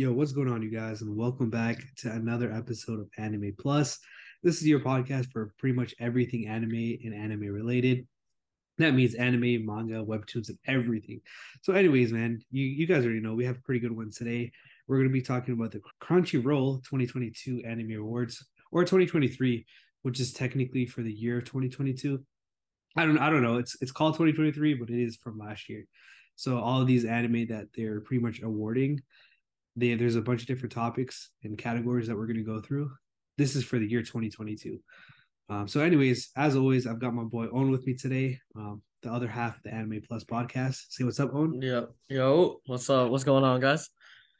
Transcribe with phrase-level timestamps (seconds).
[0.00, 1.02] Yo, what's going on, you guys?
[1.02, 3.98] And welcome back to another episode of Anime Plus.
[4.42, 8.06] This is your podcast for pretty much everything anime and anime related.
[8.78, 11.20] That means anime, manga, webtoons, and everything.
[11.60, 14.50] So, anyways, man, you, you guys already know we have a pretty good one today.
[14.88, 19.66] We're going to be talking about the Crunchyroll 2022 Anime Awards or 2023,
[20.00, 22.24] which is technically for the year of 2022.
[22.96, 23.58] I don't I don't know.
[23.58, 25.84] It's it's called 2023, but it is from last year.
[26.36, 29.02] So all of these anime that they're pretty much awarding,
[29.80, 32.90] they, there's a bunch of different topics and categories that we're going to go through.
[33.38, 34.78] This is for the year 2022.
[35.48, 38.38] Um, so, anyways, as always, I've got my boy Owen with me today.
[38.54, 40.76] Um, the other half of the Anime Plus podcast.
[40.90, 41.60] Say what's up, Owen.
[41.62, 41.86] Yeah.
[42.08, 43.10] Yo, what's up?
[43.10, 43.88] What's going on, guys?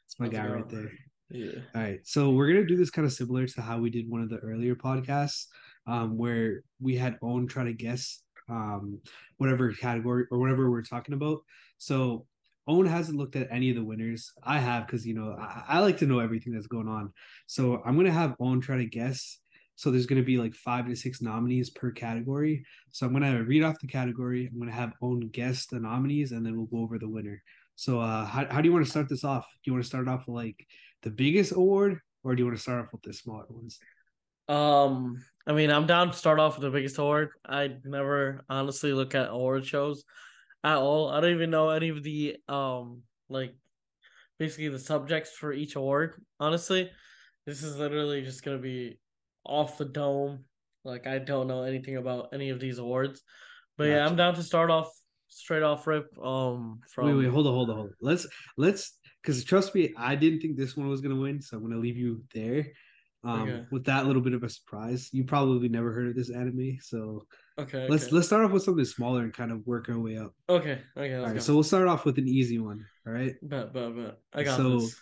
[0.05, 0.91] It's my guy right there.
[1.29, 1.59] Yeah.
[1.73, 1.99] All right.
[2.03, 4.37] So we're gonna do this kind of similar to how we did one of the
[4.37, 5.47] earlier podcasts,
[5.87, 8.99] um, where we had Owen try to guess um
[9.37, 11.39] whatever category or whatever we're talking about.
[11.77, 12.25] So
[12.67, 14.31] Owen hasn't looked at any of the winners.
[14.43, 17.11] I have because you know I, I, like to know everything that's going on.
[17.47, 19.39] So I'm gonna have Owen try to guess.
[19.75, 22.65] So there's gonna be like five to six nominees per category.
[22.91, 24.47] So I'm gonna read off the category.
[24.51, 27.41] I'm gonna have Owen guess the nominees, and then we'll go over the winner.
[27.75, 29.45] So uh, how how do you want to start this off?
[29.63, 30.67] Do you want to start off with like
[31.01, 33.79] the biggest award, or do you want to start off with the smaller ones?
[34.47, 37.29] Um, I mean, I'm down to start off with the biggest award.
[37.47, 40.03] I never honestly look at award shows
[40.63, 41.09] at all.
[41.09, 43.55] I don't even know any of the um like
[44.39, 46.21] basically the subjects for each award.
[46.39, 46.89] Honestly,
[47.45, 48.99] this is literally just gonna be
[49.45, 50.45] off the dome.
[50.83, 53.21] Like I don't know anything about any of these awards,
[53.77, 53.95] but gotcha.
[53.95, 54.91] yeah, I'm down to start off
[55.27, 56.07] straight off rip.
[56.17, 57.93] Um, from wait, wait, hold on, hold on, hold on.
[58.01, 61.63] Let's let's because trust me, I didn't think this one was gonna win, so I'm
[61.63, 62.65] gonna leave you there.
[63.23, 63.65] Um, okay.
[63.71, 67.27] with that little bit of a surprise, you probably never heard of this anime, so
[67.61, 67.87] Okay.
[67.87, 68.15] Let's okay.
[68.15, 70.33] let's start off with something smaller and kind of work our way up.
[70.49, 70.79] Okay.
[70.97, 71.15] Okay.
[71.15, 71.33] All right.
[71.35, 71.39] Go.
[71.39, 72.85] So we'll start off with an easy one.
[73.05, 73.33] All right.
[73.41, 73.73] Bet.
[73.73, 73.95] Bet.
[73.95, 74.17] Bet.
[74.33, 74.99] I got so, this.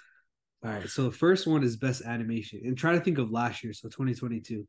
[0.66, 0.90] All right.
[0.90, 3.88] So the first one is best animation, and try to think of last year, so
[3.88, 4.68] 2022.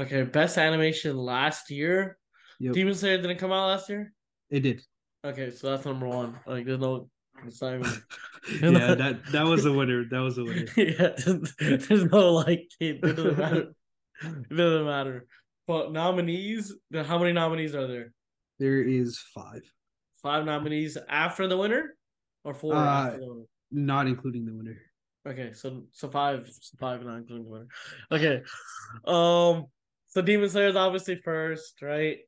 [0.00, 0.22] Okay.
[0.24, 2.18] Best animation last year.
[2.60, 2.74] Yep.
[2.74, 4.12] Demon Slayer didn't come out last year.
[4.50, 4.82] It did.
[5.24, 6.38] Okay, so that's number one.
[6.46, 7.08] Like, there's no.
[8.62, 10.04] yeah, that that was a winner.
[10.08, 10.66] That was a winner.
[10.76, 11.14] yeah,
[11.58, 12.68] there's no like.
[12.80, 13.72] It doesn't matter.
[14.22, 15.26] It doesn't matter.
[15.66, 18.12] But nominees, how many nominees are there?
[18.58, 19.62] There is five.
[20.22, 21.96] Five nominees after the winner,
[22.44, 23.46] or four uh, after the winner?
[23.70, 24.78] Not including the winner.
[25.26, 27.68] Okay, so so five, so five not including the winner.
[28.12, 28.42] Okay,
[29.04, 29.66] um,
[30.06, 32.18] so Demon Slayer is obviously first, right?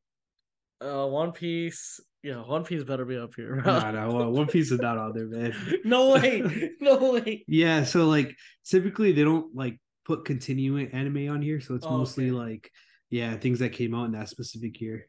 [0.80, 3.62] Uh, One Piece, yeah, One Piece better be up here.
[3.62, 3.80] Bro.
[3.90, 5.54] No, no, One Piece is not on there, man.
[5.84, 7.44] no way, no way.
[7.48, 11.96] yeah, so like typically they don't like put continuing anime on here, so it's oh,
[11.96, 12.38] mostly okay.
[12.38, 12.70] like
[13.08, 15.08] yeah, things that came out in that specific year.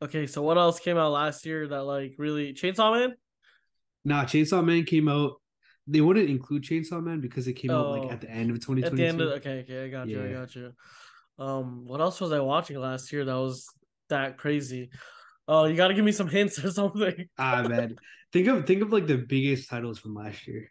[0.00, 3.16] Okay, so what else came out last year that like really Chainsaw Man?
[4.04, 5.40] Nah, Chainsaw Man came out.
[5.88, 8.12] They wouldn't include Chainsaw Man because it came oh, out like oh.
[8.12, 8.86] at the end of 2022.
[8.86, 10.72] At the end of okay, okay, I got you, I got you.
[11.36, 13.66] Um, what else was I watching last year that was
[14.08, 14.90] that crazy?
[15.52, 17.28] Oh, you got to give me some hints or something.
[17.36, 17.96] ah, man,
[18.32, 20.70] think of think of like the biggest titles from last year.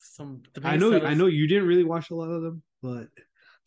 [0.00, 1.10] Some I know titles.
[1.10, 3.06] I know you didn't really watch a lot of them, but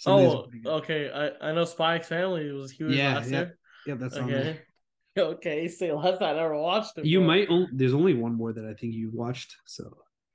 [0.05, 1.09] oh, okay.
[1.09, 3.37] I, I know Spy X Family was huge yeah, last yeah.
[3.37, 3.57] year.
[3.87, 4.59] Yeah, that's okay.
[5.17, 7.05] Okay, say last I never watched it.
[7.05, 7.47] You might.
[7.49, 9.55] Only, there's only one more that I think you watched.
[9.63, 9.85] So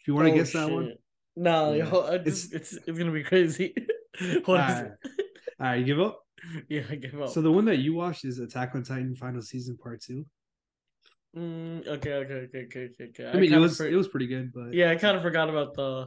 [0.01, 0.95] if you want to oh, guess that one,
[1.37, 1.87] no, yeah.
[1.87, 3.75] yo, just, it's, it's it's gonna be crazy.
[4.47, 4.93] what all right.
[5.61, 6.23] All right, you give up.
[6.69, 7.29] Yeah, I give up.
[7.31, 10.27] So the one that you watched is Attack on Titan Final Season Part Two.
[11.37, 13.27] Mm, okay, okay, okay, okay, okay.
[13.27, 15.23] I, I mean, it was for- it was pretty good, but yeah, I kind of
[15.23, 16.07] forgot about the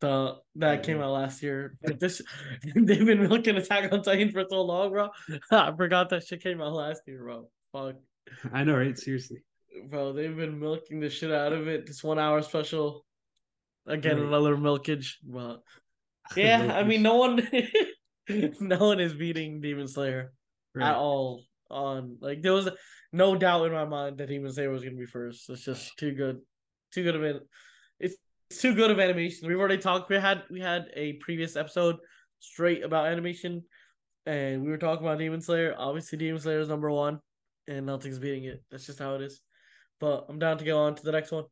[0.00, 1.76] the that came out last year.
[1.82, 2.20] Like this,
[2.74, 5.08] they've been milking Attack on Titan for so long, bro.
[5.50, 7.48] I forgot that shit came out last year, bro.
[7.72, 7.96] Fuck.
[8.52, 8.98] I know, right?
[8.98, 9.42] Seriously,
[9.88, 10.12] bro.
[10.12, 11.86] They've been milking the shit out of it.
[11.86, 13.06] This one hour special.
[13.86, 14.28] Again, right.
[14.28, 15.60] another milkage, but
[16.36, 17.48] yeah, I mean, no one,
[18.60, 20.32] no one is beating Demon Slayer
[20.74, 20.90] right.
[20.90, 21.44] at all.
[21.70, 22.68] On like there was
[23.12, 25.48] no doubt in my mind that Demon Slayer was gonna be first.
[25.48, 26.40] It's just too good,
[26.92, 27.42] too good of it.
[27.98, 28.16] It's
[28.50, 29.48] it's too good of animation.
[29.48, 30.10] We've already talked.
[30.10, 31.96] We had we had a previous episode
[32.40, 33.62] straight about animation,
[34.26, 35.74] and we were talking about Demon Slayer.
[35.78, 37.20] Obviously, Demon Slayer is number one,
[37.66, 38.62] and nothing's beating it.
[38.70, 39.40] That's just how it is.
[39.98, 41.44] But I'm down to go on to the next one.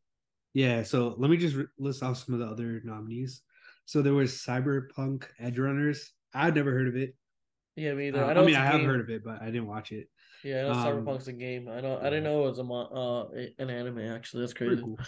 [0.53, 0.83] Yeah.
[0.83, 3.43] So let me just list off some of the other nominees.
[3.87, 6.01] So there was Cyberpunk Edgerunners.
[6.35, 7.15] I'd never heard of it.
[7.77, 8.25] Yeah, me either.
[8.25, 10.09] Uh, I, I mean, I have heard of it, but I didn't watch it.
[10.45, 11.69] Yeah, I know um, Cyberpunk's a game.
[11.69, 11.99] I know.
[11.99, 13.29] I didn't know it was a uh
[13.59, 14.01] an anime.
[14.01, 14.83] Actually, that's crazy.
[14.83, 14.99] Cool.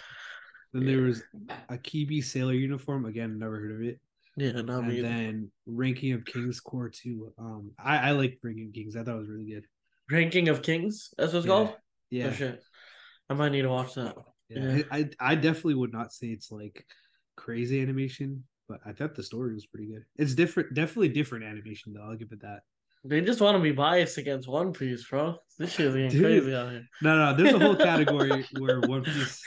[0.73, 0.95] Then yeah.
[0.95, 1.23] there was
[1.69, 3.05] Akebi Sailor Uniform.
[3.05, 3.99] Again, never heard of it.
[4.35, 4.99] Yeah, not and me.
[4.99, 7.33] And then Ranking of Kings Cour Two.
[7.37, 8.95] Um, I I like Ranking of Kings.
[8.95, 9.65] I thought it was really good.
[10.09, 11.13] Ranking of Kings.
[11.17, 11.51] That's what it's yeah.
[11.51, 11.75] called.
[12.09, 12.27] Yeah.
[12.27, 12.63] Oh shit!
[13.29, 14.15] I might need to watch that.
[14.49, 14.83] Yeah, yeah.
[14.91, 16.85] I I definitely would not say it's like
[17.35, 18.43] crazy animation,
[18.73, 20.03] but I thought the story was pretty good.
[20.15, 22.03] It's different, definitely different animation though.
[22.03, 22.61] I'll give it that.
[23.05, 25.35] They just want to be biased against One Piece, bro.
[25.59, 26.21] This shit is getting Dude.
[26.21, 26.87] crazy out here.
[27.01, 29.43] No, no, there's a whole category where One Piece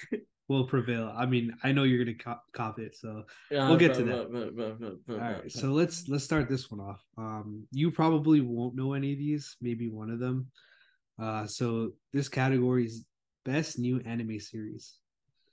[0.49, 1.13] will prevail.
[1.17, 4.05] I mean, I know you're gonna cop, cop it, so yeah, we'll get but, to
[4.05, 4.33] that.
[4.57, 7.03] But, but, All right, so let's let's start this one off.
[7.19, 10.47] Um, you probably won't know any of these, maybe one of them.
[11.21, 13.05] Uh, so this category is
[13.45, 14.99] best new anime series.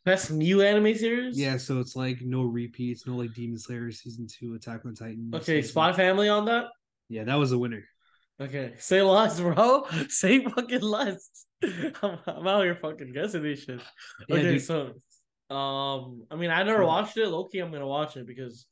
[0.06, 1.40] Best new anime series?
[1.40, 5.32] Yeah, so it's like no repeats, no like Demon Slayer season two, Attack on Titan.
[5.34, 6.66] Okay, Spy Family on that.
[7.08, 7.84] Yeah, that was a winner.
[8.42, 9.86] Okay, say less, bro.
[10.10, 11.46] Say fucking less.
[11.64, 13.80] I'm, I'm out here fucking guessing these shit.
[14.30, 14.94] Okay, yeah, so
[15.54, 17.30] um, I mean, I never watched it.
[17.30, 18.66] Loki, I'm gonna watch it because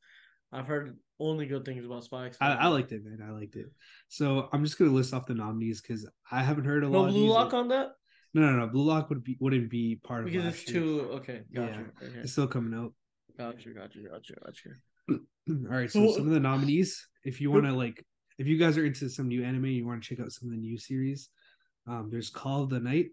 [0.52, 2.36] I've heard only good things about Spikes.
[2.40, 3.26] I, I, liked it, man.
[3.26, 3.66] I liked it.
[4.08, 7.06] So I'm just gonna list off the nominees because I haven't heard a no lot.
[7.06, 7.92] No Blue Lock on that.
[8.34, 8.66] No, no, no.
[8.66, 11.42] Blue Lock would be wouldn't be part because of because it's too okay.
[11.54, 11.84] Gotcha.
[12.00, 12.18] Yeah, okay.
[12.20, 12.92] it's still coming out.
[13.36, 14.68] Gotcha, gotcha, gotcha, gotcha.
[15.10, 18.04] All right, so some of the nominees, if you want to like
[18.38, 20.52] if you guys are into some new anime, you want to check out some of
[20.52, 21.28] the new series.
[21.86, 23.10] Um, there's Call of the Night,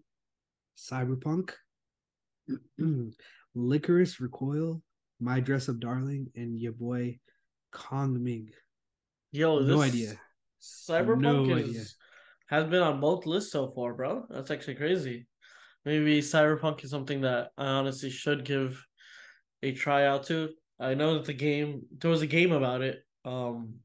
[0.76, 1.50] Cyberpunk,
[3.56, 4.82] Lycoris Recoil,
[5.20, 7.18] My Dress Up Darling, and your boy
[7.72, 8.48] Kongming.
[9.32, 10.14] Yo, no idea.
[10.60, 11.82] Cyberpunk no is, idea.
[12.50, 14.26] Has been on both lists so far, bro.
[14.28, 15.26] That's actually crazy.
[15.84, 18.84] Maybe Cyberpunk is something that I honestly should give
[19.62, 20.50] a try out to.
[20.78, 22.98] I know that the game there was a game about it.
[23.24, 23.76] Um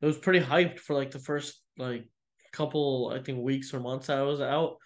[0.00, 2.08] it was pretty hyped for like the first like
[2.52, 4.76] couple I think weeks or months I was out,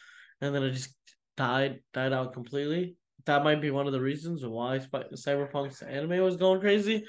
[0.41, 0.95] and then it just
[1.37, 2.97] died died out completely.
[3.25, 7.07] That might be one of the reasons why Cyberpunk's anime was going crazy,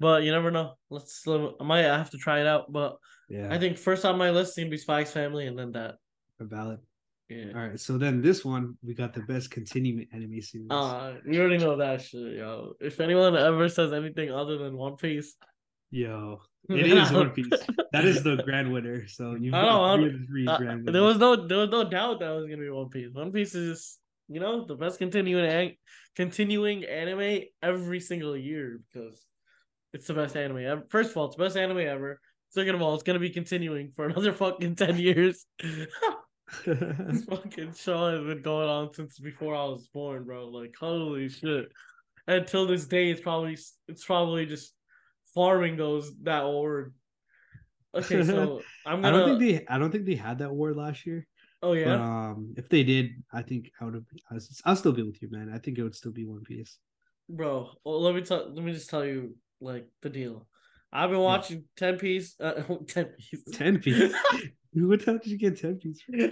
[0.00, 0.74] but you never know.
[0.90, 2.96] Let's I might have to try it out, but
[3.28, 5.96] yeah, I think first on my list gonna be Spy X Family, and then that.
[6.40, 6.80] A valid.
[7.28, 7.52] Yeah.
[7.54, 7.80] All right.
[7.80, 10.68] So then this one we got the best continuing anime series.
[10.70, 12.74] Uh, you already know that shit, yo.
[12.80, 15.34] If anyone ever says anything other than One Piece,
[15.90, 17.48] yo, it is One Piece.
[17.92, 19.06] That is the grand winner.
[19.08, 19.96] So you got
[20.26, 22.90] three uh, grand There was no there was no doubt that was gonna be One
[22.90, 23.08] Piece.
[23.12, 23.98] One Piece is
[24.28, 25.76] you know the best continuing
[26.16, 29.24] continuing anime every single year because
[29.94, 30.84] it's the best anime ever.
[30.90, 32.20] First of all, it's the best anime ever.
[32.50, 35.46] Second of all, it's gonna be continuing for another fucking ten years.
[36.66, 40.48] this fucking show has been going on since before I was born, bro.
[40.48, 41.66] Like holy shit.
[42.26, 43.56] Until this day, it's probably
[43.88, 44.72] it's probably just
[45.34, 46.94] farming those that word.
[47.94, 49.08] Okay, so I'm gonna.
[49.08, 49.66] I don't think they.
[49.72, 51.26] I don't think they had that award last year.
[51.62, 51.84] Oh yeah.
[51.84, 54.04] But, um, if they did, I think I would have.
[54.64, 55.52] I'll still be with you, man.
[55.54, 56.78] I think it would still be One Piece.
[57.28, 58.52] Bro, well, let me tell.
[58.52, 60.46] Let me just tell you, like the deal.
[60.92, 61.90] I've been watching yeah.
[61.90, 62.36] Ten Piece.
[62.40, 63.44] Uh, ten Piece.
[63.52, 64.14] Ten Piece.
[64.72, 66.30] what time did you get Ten Piece from?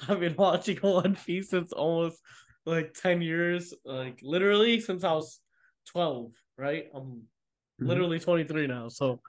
[0.08, 2.18] I've been watching One Piece since almost
[2.64, 3.74] like ten years.
[3.84, 5.40] Like literally since I was
[5.86, 6.32] twelve.
[6.56, 6.86] Right.
[6.94, 7.86] I'm mm-hmm.
[7.86, 8.88] literally 23 now.
[8.88, 9.20] So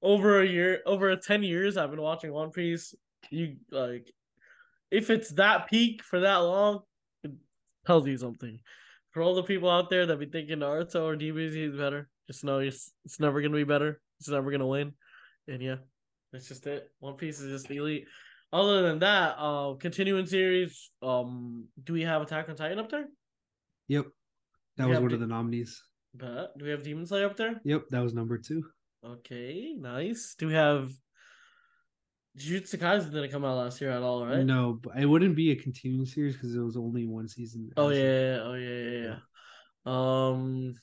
[0.00, 2.94] over a year, over 10 years, I've been watching One Piece.
[3.30, 4.10] You like,
[4.90, 6.80] if it's that peak for that long,
[7.22, 7.32] it
[7.86, 8.58] tells you something.
[9.12, 12.44] For all the people out there that be thinking Naruto or DBZ is better, just
[12.44, 14.00] know it's, it's never gonna be better.
[14.18, 14.92] It's never gonna win.
[15.48, 15.76] And yeah,
[16.32, 16.90] that's just it.
[17.00, 18.06] One Piece is just elite.
[18.52, 20.90] Other than that, uh, continuing series.
[21.02, 23.06] Um, do we have Attack on Titan up there?
[23.88, 24.06] Yep,
[24.76, 25.82] that was one of the nominees.
[26.14, 27.60] But do we have Demon Slayer up there?
[27.64, 28.62] Yep, that was number two.
[29.04, 30.34] Okay, nice.
[30.38, 30.92] Do we have
[32.38, 34.44] Jujutsu Kaisen didn't come out last year at all, right?
[34.44, 37.70] No, but it wouldn't be a continuing series because it was only one season.
[37.76, 39.16] Oh yeah, yeah, oh yeah, yeah, yeah.
[39.84, 40.74] Um,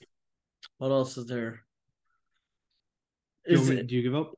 [0.77, 1.61] what else is there?
[3.45, 4.33] Is do, you, it, do you give up?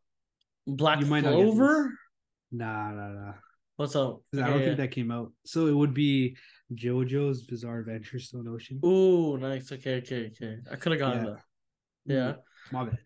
[0.65, 1.93] Black you might Clover?
[2.51, 3.33] Nah, nah, nah.
[3.75, 4.21] What's up?
[4.33, 4.65] I don't yeah.
[4.65, 5.31] think that came out.
[5.45, 6.37] So it would be
[6.73, 8.79] JoJo's Bizarre Adventure Stone Ocean.
[8.85, 9.71] Ooh, nice.
[9.71, 10.57] Okay, okay, okay.
[10.71, 11.31] I could have gotten yeah.
[11.31, 12.13] that.
[12.13, 12.33] Yeah.
[12.71, 12.99] My bad.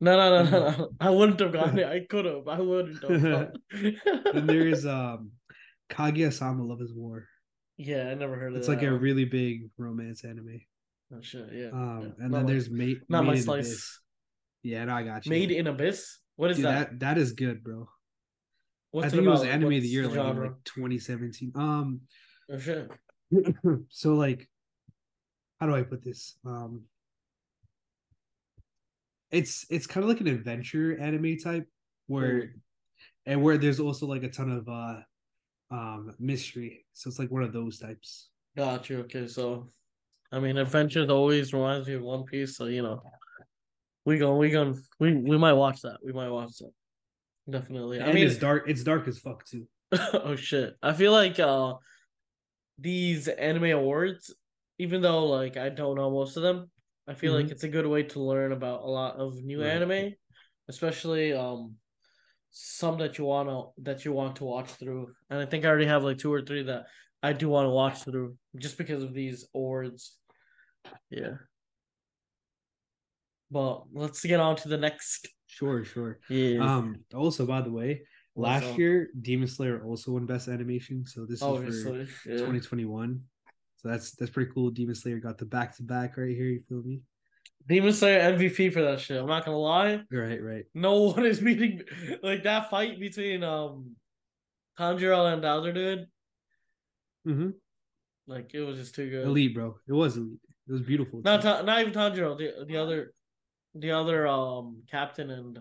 [0.00, 0.90] No, no, no, no, no.
[0.98, 1.86] I wouldn't have gotten it.
[1.96, 2.48] I could have.
[2.48, 3.52] I wouldn't have.
[4.32, 5.32] then there is um
[5.90, 7.26] Kaguya-sama Love is War.
[7.76, 8.58] Yeah, I never heard of that.
[8.60, 10.60] it's like a really big romance anime.
[11.14, 11.68] Oh shit, yeah.
[11.68, 12.24] Um yeah.
[12.24, 13.66] and not then there's Made Not Made my slice.
[13.66, 13.98] Abyss.
[14.62, 15.30] Yeah, no, I got you.
[15.30, 16.18] Made in Abyss?
[16.36, 16.90] What is Dude, that?
[16.90, 17.00] that?
[17.00, 17.88] That is good, bro.
[18.92, 21.52] What's I think it, it was anime What's of the year, the like, like 2017.
[21.54, 22.00] Um
[22.50, 22.90] oh shit.
[23.90, 24.48] so like
[25.58, 26.38] how do I put this?
[26.46, 26.84] Um
[29.30, 31.66] it's it's kind of like an adventure anime type
[32.06, 32.50] where mm.
[33.26, 35.00] and where there's also like a ton of uh
[35.74, 36.84] um mystery.
[36.92, 38.28] So it's like one of those types.
[38.56, 39.00] Got you.
[39.00, 39.68] Okay, so
[40.32, 43.02] I mean adventures always reminds me of One Piece, so you know.
[44.06, 45.98] We go we go we we might watch that.
[46.04, 46.72] We might watch that.
[47.48, 47.98] Definitely.
[47.98, 49.66] And I mean it's dark it's dark as fuck too.
[49.92, 50.74] oh shit.
[50.82, 51.74] I feel like uh
[52.78, 54.34] these anime awards,
[54.78, 56.70] even though like I don't know most of them,
[57.10, 57.42] I feel mm-hmm.
[57.42, 59.70] like it's a good way to learn about a lot of new right.
[59.70, 60.12] anime,
[60.68, 61.74] especially um
[62.52, 65.08] some that you wanna that you want to watch through.
[65.28, 66.84] And I think I already have like two or three that
[67.20, 70.16] I do want to watch through just because of these awards.
[71.10, 71.34] Yeah.
[73.50, 75.26] But let's get on to the next.
[75.48, 76.20] Sure, sure.
[76.28, 76.60] Yeah.
[76.60, 77.04] Um.
[77.12, 78.02] Also, by the way,
[78.36, 81.96] last year Demon Slayer also won Best Animation, so this is for
[82.30, 82.36] yeah.
[82.36, 83.20] 2021.
[83.80, 84.70] So that's that's pretty cool.
[84.70, 86.46] Demon Slayer got the back to back right here.
[86.46, 87.00] You feel me?
[87.66, 89.18] Demon Slayer MVP for that shit.
[89.18, 90.02] I'm not gonna lie.
[90.12, 90.64] Right, right.
[90.74, 91.82] No one is beating
[92.22, 93.96] like that fight between um
[94.78, 96.06] Tanjiro and the other dude.
[97.26, 97.50] Mm-hmm.
[98.26, 99.26] Like it was just too good.
[99.26, 99.76] Elite, bro.
[99.88, 100.40] It was elite.
[100.68, 101.22] It was beautiful.
[101.24, 102.36] Not ta- not even Tanjiro.
[102.36, 103.14] The the other
[103.74, 105.58] the other um captain and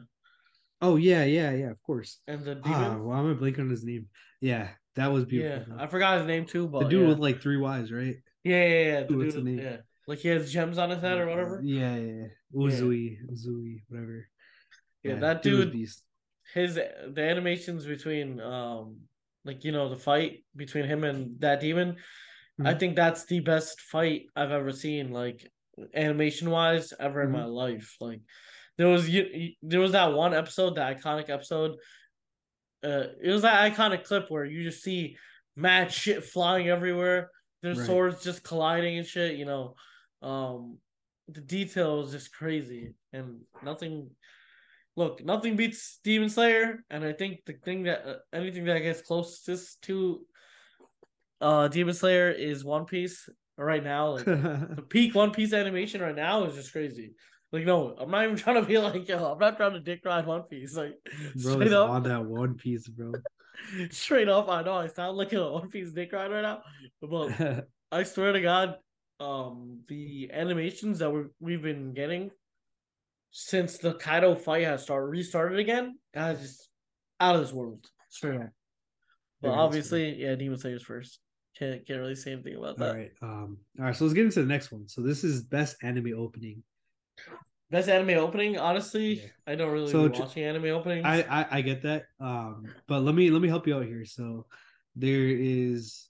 [0.82, 2.20] Oh yeah, yeah, yeah, of course.
[2.28, 2.84] And the demon.
[2.84, 4.08] Ah, well, I'm gonna blink on his name.
[4.42, 5.76] Yeah, that was beautiful.
[5.76, 7.08] Yeah, I forgot his name too, but the dude yeah.
[7.08, 8.16] with like three Y's, right?
[8.44, 9.04] Yeah, yeah, yeah.
[9.04, 9.60] The What's dude, the name?
[9.60, 9.78] Yeah,
[10.08, 11.62] like he has gems on his head or whatever.
[11.64, 12.28] Yeah, yeah.
[12.54, 13.18] Uzui.
[13.32, 14.28] Uzui, whatever.
[15.04, 15.74] Yeah, that dude.
[16.54, 19.02] His the animations between um
[19.46, 21.92] like you know the fight between him and that demon.
[21.92, 22.68] Mm-hmm.
[22.68, 25.12] I think that's the best fight I've ever seen.
[25.12, 25.48] Like
[25.94, 27.36] animation wise ever mm-hmm.
[27.36, 27.96] in my life.
[28.02, 28.22] Like
[28.78, 31.76] there was you, there was that one episode, the iconic episode.
[32.84, 35.18] Uh, it was that iconic clip where you just see
[35.56, 37.30] mad shit flying everywhere.
[37.62, 37.86] Their right.
[37.86, 39.36] swords just colliding and shit.
[39.36, 39.76] You know,
[40.22, 40.78] um,
[41.28, 44.10] the detail is just crazy and nothing.
[44.96, 49.02] Look, nothing beats Demon Slayer, and I think the thing that uh, anything that gets
[49.02, 50.26] closest to
[51.42, 54.16] uh Demon Slayer is One Piece right now.
[54.16, 57.14] Like the peak One Piece animation right now is just crazy.
[57.52, 59.32] Like no, I'm not even trying to be like yo.
[59.32, 60.76] I'm not trying to dick ride One Piece.
[60.76, 60.96] Like
[61.36, 63.14] bro, straight up on that One Piece, bro.
[63.90, 66.62] straight up, I know I sound like a One Piece dick ride right now,
[67.02, 68.76] but I swear to God,
[69.20, 72.30] um, the animations that we we've been getting
[73.32, 76.70] since the Kaido fight has started restarted again, guys, just
[77.20, 77.86] out of this world.
[78.10, 78.50] Straight up.
[79.42, 81.20] But obviously, yeah, Demon Slayer's first.
[81.58, 82.90] Can't can't really say anything about that.
[82.90, 83.12] All right.
[83.22, 83.58] Um.
[83.80, 83.96] All right.
[83.96, 84.88] So let's get into the next one.
[84.88, 86.64] So this is best anime opening.
[87.72, 88.58] Best anime opening.
[88.58, 89.28] Honestly, yeah.
[89.46, 91.06] I don't really so watching anime openings.
[91.06, 92.06] I, I I get that.
[92.20, 92.68] Um.
[92.88, 94.06] But let me let me help you out here.
[94.06, 94.48] So
[94.96, 96.10] there is,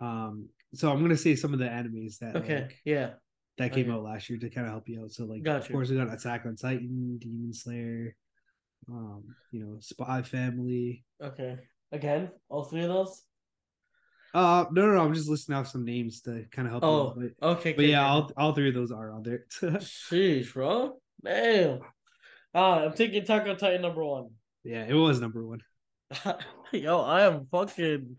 [0.00, 0.48] um.
[0.74, 2.36] So I'm gonna say some of the animes that.
[2.36, 2.62] Okay.
[2.62, 3.10] Like, yeah.
[3.58, 3.94] That came okay.
[3.94, 5.10] out last year to kind of help you out.
[5.10, 5.66] So like, gotcha.
[5.66, 8.14] of course, we got Attack on Titan, Demon Slayer,
[8.88, 11.04] um, you know, Spy Family.
[11.20, 11.58] Okay.
[11.90, 13.24] Again, all three of those.
[14.34, 16.84] Uh no no no I'm just listing off some names to kind of help.
[16.84, 17.72] Oh, you but, okay.
[17.72, 19.44] But yeah, all all three of those are on there.
[19.62, 21.00] Sheesh, bro.
[21.24, 21.80] Damn.
[22.54, 24.30] Ah, I'm taking Attack on Titan number one.
[24.64, 25.60] Yeah, it was number one.
[26.72, 28.16] Yo, I am fucking.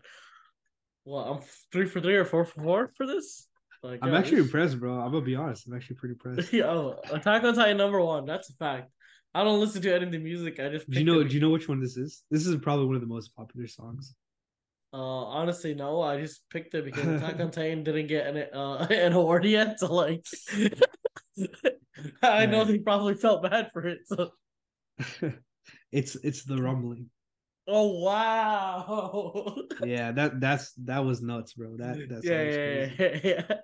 [1.04, 1.40] Well, I'm
[1.72, 3.48] three for three or four for four for this.
[3.82, 5.00] Like, I'm actually impressed, bro.
[5.00, 5.66] I'm gonna be honest.
[5.66, 6.52] I'm actually pretty impressed.
[6.52, 8.26] Yo, Attack on Titan number one.
[8.26, 8.90] That's a fact.
[9.34, 10.60] I don't listen to any of the music.
[10.60, 10.88] I just.
[10.90, 11.22] Do you know?
[11.22, 12.22] Do you know which one this is?
[12.30, 14.14] This is probably one of the most popular songs.
[14.92, 16.00] Uh, honestly, no.
[16.00, 19.78] I just picked it because Attack on Titan didn't get an uh an award yet.
[19.78, 20.24] So like,
[22.22, 24.00] I know they probably felt bad for it.
[24.06, 24.30] So
[25.92, 27.10] it's it's the rumbling.
[27.68, 29.56] Oh wow!
[29.84, 31.76] yeah, that that's that was nuts, bro.
[31.76, 33.56] That that's yeah, yeah, yeah, yeah,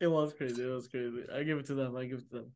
[0.00, 0.62] It was crazy.
[0.62, 1.24] It was crazy.
[1.34, 1.94] I give it to them.
[1.94, 2.52] I give it to them.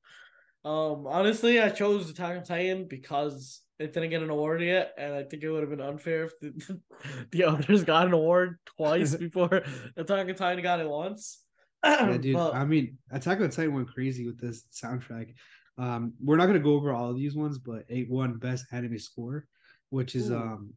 [0.65, 5.15] Um, honestly, I chose Attack on Titan because it didn't get an award yet, and
[5.15, 6.81] I think it would have been unfair if the,
[7.33, 9.63] the others got an award twice before
[9.97, 11.41] Attack on Titan got it once.
[11.85, 12.35] yeah, dude.
[12.35, 15.35] But, I mean, Attack on Titan went crazy with this soundtrack.
[15.77, 18.99] Um, we're not gonna go over all of these ones, but it won best anime
[18.99, 19.47] score,
[19.91, 20.37] which is ooh.
[20.37, 20.75] um,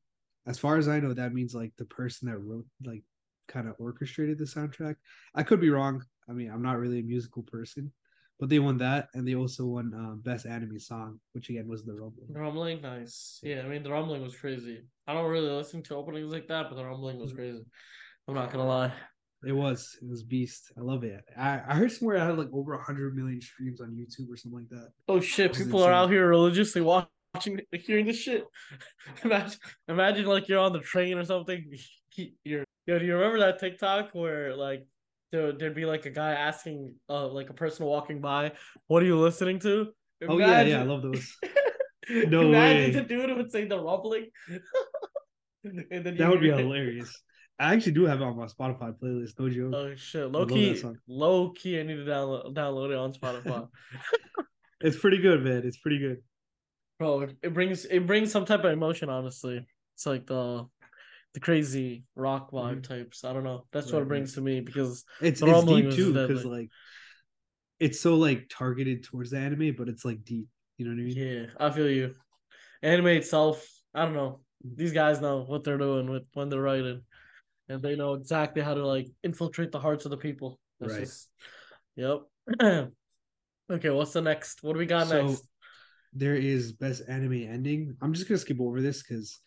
[0.48, 3.04] as far as I know, that means like the person that wrote like
[3.48, 4.96] kind of orchestrated the soundtrack.
[5.36, 6.04] I could be wrong.
[6.30, 7.92] I mean, I'm not really a musical person,
[8.40, 11.86] but they won that, and they also won um, best anime song, which again was
[11.86, 12.28] the rumbling.
[12.32, 13.40] The rumbling, nice.
[13.44, 14.84] Yeah, I mean the rumbling was crazy.
[15.08, 17.40] I don't really listen to openings like that, but the rumbling was mm-hmm.
[17.40, 17.66] crazy.
[18.28, 18.94] I'm not gonna lie.
[19.46, 19.98] It was.
[20.02, 20.72] It was beast.
[20.78, 21.24] I love it.
[21.38, 24.60] I, I heard somewhere I had like over hundred million streams on YouTube or something
[24.60, 24.90] like that.
[25.08, 25.54] Oh shit!
[25.54, 25.90] People insane.
[25.90, 28.46] are out here religiously watching, hearing this shit.
[29.24, 31.72] imagine, imagine like you're on the train or something.
[32.44, 34.88] You're, yo, do you remember that TikTok where like
[35.32, 38.54] there, would be like a guy asking uh like a person walking by,
[38.88, 41.38] "What are you listening to?" Imagine, oh yeah, yeah, I love those.
[42.10, 42.92] no imagine way.
[42.92, 44.28] the dude would say the rumbling.
[45.64, 47.14] and then that would be hilarious.
[47.60, 49.40] I actually do have it on my Spotify playlist.
[49.40, 49.74] No joke.
[49.74, 51.80] Oh shit, low key, low key.
[51.80, 53.68] I need to download download it on Spotify.
[54.82, 55.64] it's pretty good, man.
[55.66, 56.18] It's pretty good.
[57.00, 59.10] Bro, it brings it brings some type of emotion.
[59.10, 59.66] Honestly,
[59.96, 60.68] it's like the
[61.38, 62.94] the crazy rock vibe mm-hmm.
[62.94, 63.24] types.
[63.24, 63.66] I don't know.
[63.72, 66.12] That's right, what it brings to me because it's, it's deep too.
[66.12, 66.72] Because like
[67.80, 70.48] it's so like targeted towards the anime, but it's like deep.
[70.80, 71.16] You know what I mean?
[71.16, 72.16] Yeah, I feel you.
[72.82, 73.64] Anime itself,
[73.94, 74.40] I don't know.
[74.64, 77.04] These guys know what they're doing with when they're writing,
[77.70, 80.60] and they know exactly how to like infiltrate the hearts of the people.
[80.80, 81.02] That's Right.
[81.02, 81.30] Just,
[81.96, 82.22] yep.
[83.72, 84.64] okay, what's the next?
[84.64, 85.44] What do we got So next?
[86.14, 87.96] there is best anime ending.
[88.02, 89.40] I'm just gonna skip over this because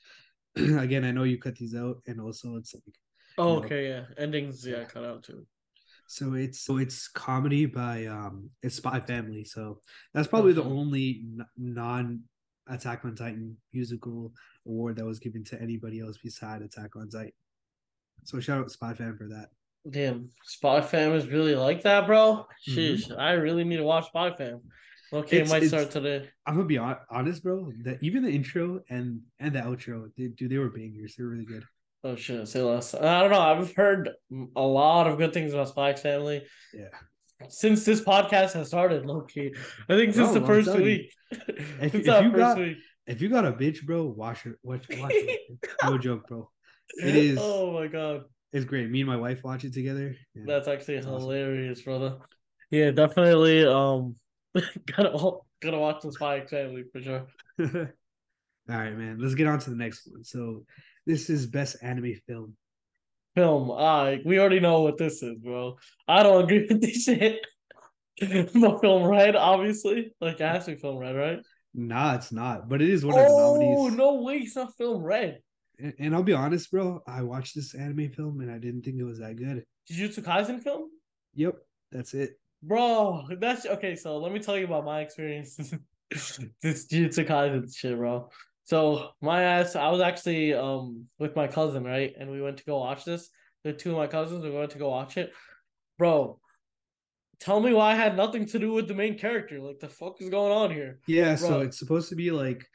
[0.56, 2.82] again, I know you cut these out, and also it's like
[3.38, 3.64] Oh, know.
[3.64, 4.04] okay, yeah.
[4.18, 5.46] Endings, yeah, cut out too.
[6.06, 9.44] so it's so it's comedy by um it's Spy Family.
[9.44, 9.80] So
[10.12, 11.24] that's probably the only
[11.56, 12.22] non
[12.68, 14.32] Attack on Titan musical
[14.66, 17.32] award that was given to anybody else beside Attack on Titan.
[18.24, 19.48] So shout out Spy Fam for that.
[19.90, 22.46] Damn, Spy Fam is really like that, bro.
[22.68, 23.18] Mhm.
[23.18, 24.60] I really need to watch Spy Fam.
[25.12, 26.28] Okay, It's- might it's- start today.
[26.46, 27.72] I'm gonna be honest, bro.
[27.84, 31.16] That even the intro and and the outro, they, dude, they were bangers.
[31.16, 31.64] They were really good.
[32.04, 32.94] Oh shit, say less.
[32.94, 33.40] I don't know.
[33.40, 34.10] I've heard
[34.56, 36.88] a lot of good things about Spy Family Yeah.
[37.48, 39.04] since this podcast has started.
[39.04, 39.52] Low key,
[39.88, 41.12] I think since Bro, the first week.
[41.30, 42.78] If, since if you first got week.
[43.06, 44.54] if you got a bitch, bro, watch it.
[44.62, 45.40] Watch watch it.
[45.84, 46.50] No joke, bro.
[47.02, 47.38] It is.
[47.42, 48.88] Oh my god, It's great.
[48.90, 50.14] Me and my wife watch it together.
[50.34, 51.12] and- that's actually awesome.
[51.20, 52.18] hilarious, brother.
[52.70, 53.66] Yeah, definitely.
[53.66, 54.14] Um,
[54.96, 57.26] gotta gotta watch the Spy Family for sure.
[57.60, 59.18] All right, man.
[59.18, 60.24] Let's get on to the next one.
[60.24, 60.64] So,
[61.06, 62.56] this is best anime film.
[63.34, 63.70] Film.
[63.70, 65.76] Ah, we already know what this is, bro.
[66.08, 67.44] I don't agree with this shit.
[68.20, 70.12] the film Red, obviously.
[70.20, 71.38] Like it has to be film Red, right?
[71.72, 73.78] Nah, it's not, but it is one of the nominees.
[73.78, 75.40] Oh no way, it's not film Red.
[75.78, 77.00] And, and I'll be honest, bro.
[77.06, 79.64] I watched this anime film and I didn't think it was that good.
[79.90, 80.90] Jujutsu Kaisen film?
[81.34, 81.54] Yep,
[81.92, 82.32] that's it.
[82.62, 83.96] Bro, that's okay.
[83.96, 85.56] So let me tell you about my experience.
[86.10, 88.30] this Jujutsu Kaisen shit, bro.
[88.64, 92.12] So my ass, I was actually um with my cousin, right?
[92.18, 93.30] And we went to go watch this.
[93.64, 95.32] The two of my cousins, we went to go watch it.
[95.98, 96.38] Bro,
[97.40, 99.60] tell me why I had nothing to do with the main character.
[99.60, 101.00] Like the fuck is going on here?
[101.06, 102.66] Yeah, so it's supposed to be like,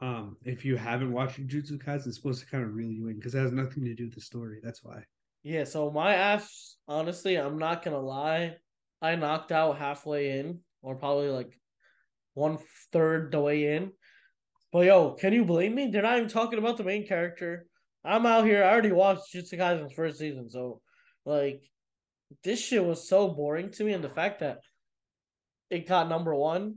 [0.00, 3.16] um, if you haven't watched Jujutsu Kaisen, it's supposed to kind of reel you in
[3.16, 4.60] because it has nothing to do with the story.
[4.62, 5.04] That's why.
[5.42, 8.56] Yeah, so my ass, honestly, I'm not gonna lie.
[9.02, 11.58] I knocked out halfway in, or probably like
[12.34, 12.58] one
[12.92, 13.92] third the way in.
[14.72, 15.88] But yo, can you blame me?
[15.88, 17.66] They're not even talking about the main character.
[18.04, 18.62] I'm out here.
[18.62, 20.80] I already watched Jujutsu Kaisen's first season, so
[21.24, 21.62] like
[22.44, 24.58] this shit was so boring to me, and the fact that
[25.70, 26.76] it got number one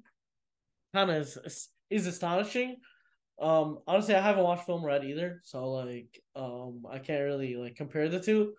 [0.94, 2.78] kind of is, is astonishing.
[3.40, 7.76] Um, honestly, I haven't watched Film Red either, so like, um, I can't really like
[7.76, 8.54] compare the two.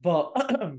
[0.00, 0.32] But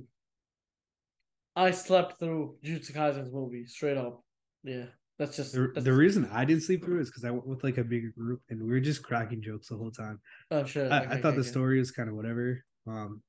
[1.56, 4.24] I slept through Jujutsu Kaisen's movie straight up.
[4.64, 4.86] Yeah,
[5.20, 7.48] that's just The, that's, the reason I didn't sleep through it is because I went
[7.48, 10.20] with like a bigger group and we were just cracking jokes the whole time.
[10.50, 10.92] Oh shit!
[10.92, 11.50] I, okay, I thought okay, the okay.
[11.50, 12.64] story was kind of whatever.
[12.88, 13.22] Um,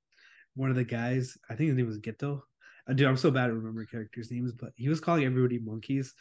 [0.55, 2.41] one of the guys, I think his name was Geto.
[2.89, 6.15] Uh, dude, I'm so bad at remembering characters' names, but he was calling everybody monkeys,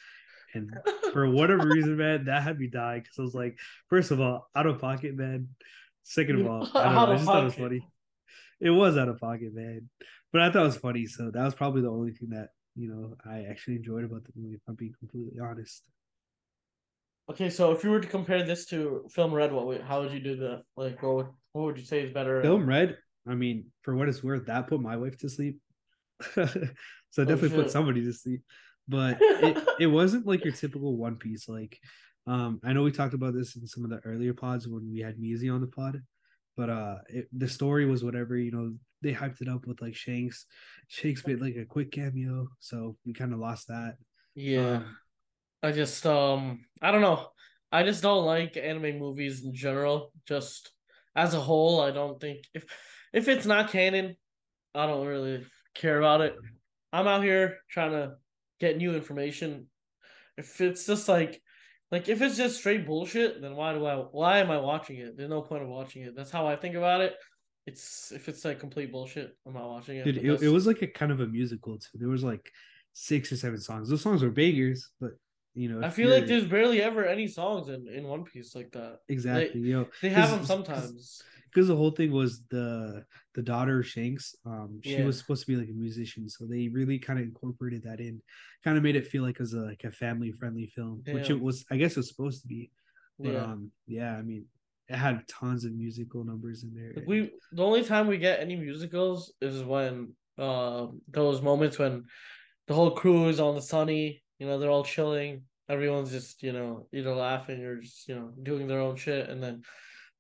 [0.54, 0.72] and
[1.14, 3.58] for whatever reason, man, that had me die because I was like,
[3.90, 5.50] first of all, out of pocket, man.
[6.04, 7.88] Second of all, I, don't know, I just thought it was funny.
[8.60, 9.90] It was out of pocket, man,
[10.32, 11.06] but I thought it was funny.
[11.06, 14.32] So that was probably the only thing that you know I actually enjoyed about the
[14.36, 14.56] movie.
[14.56, 15.84] If I'm being completely honest.
[17.32, 20.12] Okay, so if you were to compare this to Film Red, what would, how would
[20.12, 20.64] you do that?
[20.76, 22.42] Like, what would, what would you say is better?
[22.42, 25.60] Film Red, I mean, for what it's worth, that put my wife to sleep.
[26.34, 26.60] so it
[27.16, 28.42] definitely put somebody to sleep.
[28.90, 31.48] But it, it wasn't like your typical One Piece.
[31.48, 31.80] Like,
[32.28, 35.00] um, I know we talked about this in some of the earlier pods when we
[35.00, 36.02] had Measy on the pod,
[36.56, 38.38] but uh, it, the story was whatever.
[38.38, 40.46] You know, they hyped it up with like Shanks.
[40.88, 43.96] Shanks made like a quick cameo, so we kind of lost that.
[44.36, 44.98] Yeah, Um,
[45.62, 47.28] I just um, I don't know.
[47.72, 50.12] I just don't like anime movies in general.
[50.28, 50.72] Just
[51.16, 52.66] as a whole, I don't think if
[53.14, 54.16] if it's not canon,
[54.74, 56.36] I don't really care about it.
[56.92, 58.16] I'm out here trying to
[58.60, 59.68] get new information.
[60.38, 61.43] If it's just like
[61.94, 65.16] like if it's just straight bullshit, then why do I why am I watching it?
[65.16, 66.16] There's no point of watching it.
[66.16, 67.14] That's how I think about it.
[67.68, 70.04] It's if it's like complete bullshit, I'm not watching it.
[70.06, 72.00] dude, it, it was like a kind of a musical too.
[72.00, 72.52] There was like
[72.94, 73.90] six or seven songs.
[73.90, 75.12] Those songs were bangers, but
[75.54, 78.72] you know, I feel like there's barely ever any songs in, in One Piece like
[78.72, 79.02] that.
[79.08, 81.22] exactly you know They have them sometimes.
[81.54, 84.36] Because the whole thing was the the daughter of Shanks.
[84.46, 85.06] Um, she Yeah.
[85.08, 88.22] was supposed to be like a musician, so they really kind of incorporated that in,
[88.64, 91.30] kind of made it feel like it was a, like a family friendly film, which
[91.30, 91.66] it was.
[91.72, 92.72] I guess it was supposed to be,
[93.20, 93.44] but Yeah.
[93.44, 94.46] um, yeah, I mean,
[94.90, 97.04] it had tons of musical numbers in there.
[97.06, 102.06] We the only time we get any musicals is when uh those moments when
[102.68, 106.52] the whole crew is on the sunny, you know, they're all chilling, everyone's just, you
[106.54, 109.64] know, either laughing or just, you know, doing their own shit, and then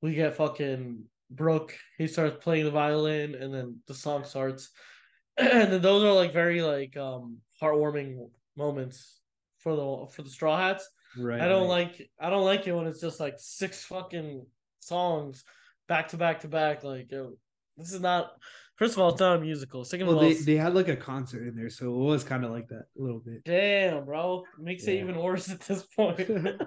[0.02, 4.70] we get fucking Brook, he starts playing the violin and then the song starts.
[5.38, 9.20] and then those are like very like um heartwarming moments
[9.60, 10.90] for the for the Straw Hats.
[11.18, 11.42] Right.
[11.42, 14.46] I don't like I don't like it when it's just like six fucking
[14.80, 15.44] songs
[15.88, 16.84] back to back to back.
[16.84, 17.34] Like yo,
[17.78, 18.34] this is not.
[18.76, 19.86] First of all, it's not a musical.
[19.86, 22.44] Second of all, they, they had like a concert in there, so it was kind
[22.44, 23.44] of like that a little bit.
[23.46, 26.20] damn, bro, makes it even worse at this point.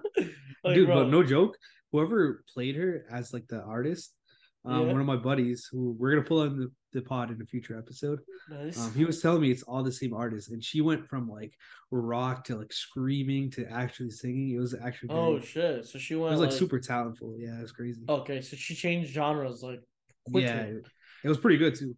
[0.64, 1.56] Like, Dude, bro, but no joke.
[1.92, 4.12] Whoever played her as like the artist,
[4.66, 4.92] um, Yeah.
[4.92, 7.78] one of my buddies who we're gonna pull on the, the pod in a future
[7.78, 8.20] episode.
[8.50, 8.78] nice.
[8.78, 11.52] Um, he was telling me it's all the same artist, and she went from like
[11.90, 14.50] rock to like screaming to actually singing.
[14.50, 15.86] It was actually very, oh shit!
[15.86, 17.36] So she it went was like, like, super talentful.
[17.38, 18.02] Yeah, it was crazy.
[18.08, 19.80] Okay, so she changed genres like
[20.24, 20.42] quickly.
[20.42, 20.86] yeah, it,
[21.24, 21.94] it was pretty good too.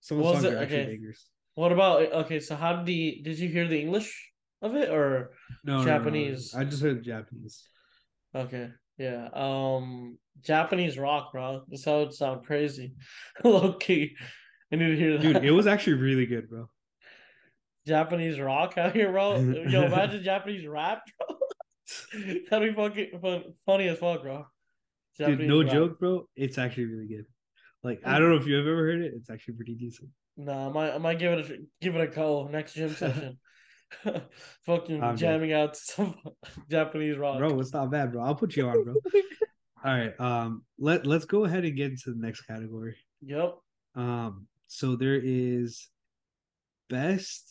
[0.00, 0.54] Some of the Was songs it?
[0.56, 0.86] are actually Okay.
[0.92, 1.26] bangers.
[1.54, 2.38] What about okay?
[2.40, 4.30] So how did the did you hear the English
[4.62, 5.32] of it or
[5.64, 6.54] No, no, no, no, Japanese.
[6.54, 7.66] I just heard Japanese.
[8.34, 8.70] okay?
[8.98, 11.62] Yeah, um, Japanese rock, bro.
[11.68, 12.94] This it sound crazy,
[13.44, 14.16] low key.
[14.72, 15.22] I need to hear that.
[15.22, 16.68] Dude, it was actually really good, bro.
[17.86, 19.36] Japanese rock out here, bro.
[19.36, 21.36] Yo, imagine Japanese rap, bro.
[22.50, 24.44] That'd be fucking fun, funny as fuck, bro.
[25.18, 25.72] Dude, no rap.
[25.72, 26.28] joke, bro.
[26.36, 27.26] It's actually really good.
[27.82, 29.12] Like I don't know if you've ever heard it.
[29.16, 30.10] It's actually pretty decent.
[30.36, 33.38] Nah, I might, I might give it a give it a go next gym session.
[34.66, 36.14] Fucking I'm jamming out to some
[36.70, 37.38] Japanese rock.
[37.38, 38.22] Bro, it's not bad, bro.
[38.22, 38.94] I'll put you on, bro.
[39.84, 40.18] All right.
[40.20, 42.96] Um, let let's go ahead and get into the next category.
[43.22, 43.56] Yep.
[43.94, 45.88] Um, so there is
[46.88, 47.48] best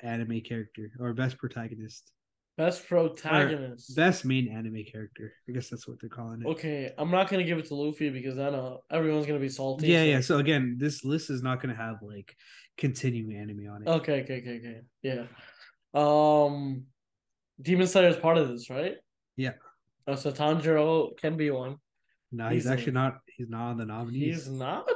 [0.00, 2.12] anime character or best protagonist,
[2.56, 3.94] Best protagonist.
[3.96, 5.32] best main anime character.
[5.48, 6.46] I guess that's what they're calling it.
[6.46, 9.88] Okay, I'm not gonna give it to Luffy because I know everyone's gonna be salty.
[9.88, 10.20] Yeah, so- yeah.
[10.20, 12.34] So again, this list is not gonna have like
[12.76, 13.88] continuing anime on it.
[13.88, 14.80] Okay, okay, okay, okay.
[15.02, 15.24] Yeah.
[15.94, 16.84] Um,
[17.60, 18.96] Demon Slayer is part of this, right?
[19.36, 19.52] Yeah.
[20.06, 21.76] Oh, so Tanjiro can be one.
[22.32, 23.18] no, he's he's actually not.
[23.26, 24.36] He's not on the nominees.
[24.46, 24.88] He's not.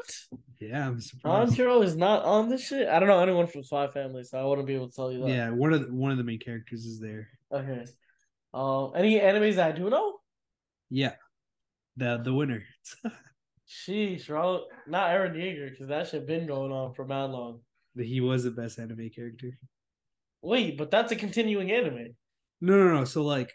[0.58, 1.54] Yeah, I'm surprised.
[1.56, 2.88] Tanjiro is not on this shit.
[2.88, 5.20] I don't know anyone from Spy Family, so I wouldn't be able to tell you
[5.20, 5.28] that.
[5.28, 7.28] Yeah, one of the, one of the main characters is there.
[7.52, 7.84] Okay.
[8.54, 10.18] Um, any animes that I do know?
[10.90, 11.14] Yeah,
[11.96, 12.62] the the winner.
[13.68, 14.64] Sheesh, bro.
[14.86, 17.60] Not Eren Yeager, because that shit been going on for mad long.
[17.96, 19.58] he was the best anime character.
[20.42, 22.14] Wait, but that's a continuing anime.
[22.60, 23.04] No, no, no.
[23.04, 23.52] So like,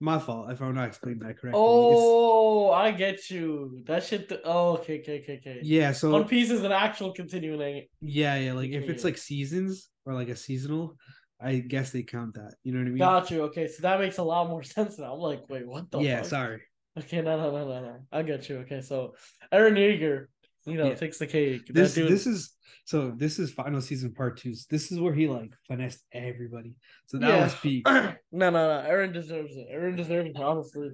[0.00, 1.50] my fault if I'm not explaining that correctly.
[1.50, 3.82] It's- Oh, I get you.
[3.86, 4.28] That shit.
[4.28, 5.60] Th- oh, okay, okay, okay, okay.
[5.62, 5.92] yeah.
[5.92, 7.60] So One Piece is an actual continuing.
[7.60, 7.82] anime.
[8.02, 8.52] yeah, yeah.
[8.52, 10.96] Like if it's like seasons or like a seasonal,
[11.40, 12.54] I guess they count that.
[12.64, 12.98] You know what I mean?
[12.98, 13.42] Got you.
[13.44, 15.14] Okay, so that makes a lot more sense now.
[15.14, 16.00] I'm like, wait, what the?
[16.00, 16.18] yeah.
[16.18, 16.26] fuck?
[16.26, 16.62] Sorry.
[16.98, 17.96] Okay, no, no, no, no, no.
[18.12, 18.58] I get you.
[18.60, 19.14] Okay, so
[19.52, 20.26] Eren Yeager,
[20.66, 20.94] you know, Yeah.
[20.94, 21.66] takes the cake.
[21.68, 22.52] This dude- this is
[22.84, 24.54] so this is final season part two.
[24.70, 26.74] This is where he like finessed everybody.
[27.06, 27.44] So that Yeah.
[27.44, 27.86] was peak.
[27.86, 28.84] no, no, no.
[28.88, 29.66] Eren deserves it.
[29.72, 30.36] Eren deserves it.
[30.36, 30.90] Honestly,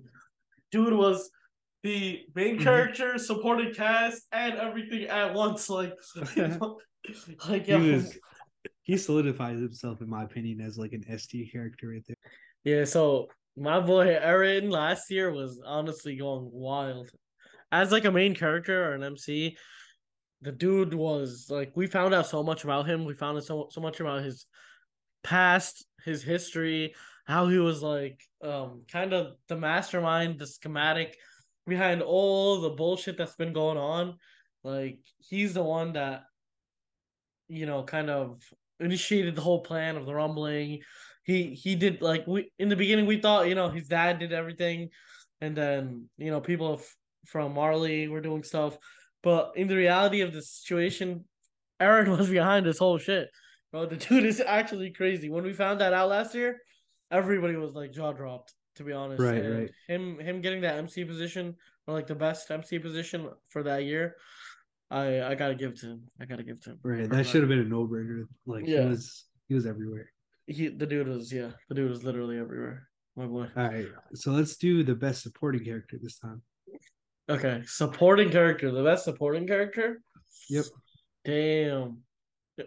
[0.71, 1.31] dude was
[1.83, 2.63] the main Mhm.
[2.63, 5.69] character, supporting cast, and everything at once.
[5.69, 5.93] Like,
[7.49, 8.19] like He yeah, was
[8.83, 12.17] he solidifies himself in my opinion as like an ST character right there.
[12.65, 12.85] yeah.
[12.85, 17.11] So my boy Eren last year was honestly going wild.
[17.73, 19.57] As like a main character or an MC,
[20.43, 23.05] the dude was like we found out so much about him.
[23.05, 24.47] We found out so so much about his
[25.25, 26.95] past, his history,
[27.27, 31.17] how he was like um kind of the mastermind, the schematic
[31.67, 34.19] behind all the bullshit that's been going on.
[34.63, 36.25] Like he's the one that
[37.49, 38.43] you know kind of
[38.81, 40.81] initiated the whole plan of the rumbling.
[41.25, 44.33] He he did like we in the beginning we thought, you know, his dad did
[44.33, 44.91] everything
[45.41, 48.77] and then, you know, people f- from Marley We're doing stuff.
[49.23, 51.25] But in the reality of the situation,
[51.81, 53.29] Eren was behind this whole shit.
[53.71, 55.31] Bro, the dude is actually crazy.
[55.31, 56.59] When we found that out last year,
[57.11, 59.23] everybody was like jaw dropped, to be honest.
[59.23, 59.71] Right, And right.
[59.89, 61.57] Him him getting that MC position
[61.87, 64.17] or like the best MC position for that year,
[64.91, 66.03] I I gotta give to him.
[66.21, 66.79] I gotta give to him.
[66.83, 67.09] Right.
[67.09, 68.25] That should have been a no brainer.
[68.47, 68.83] Like Yeah.
[68.83, 70.11] he was he was everywhere.
[70.47, 72.89] He the dude was yeah, the dude was literally everywhere.
[73.17, 73.47] My boy.
[73.57, 73.87] All right.
[74.15, 76.43] So let's do the best supporting character this time.
[77.29, 80.03] Okay, supporting character, the best supporting character.
[80.51, 80.65] Yep.
[81.25, 81.99] Damn,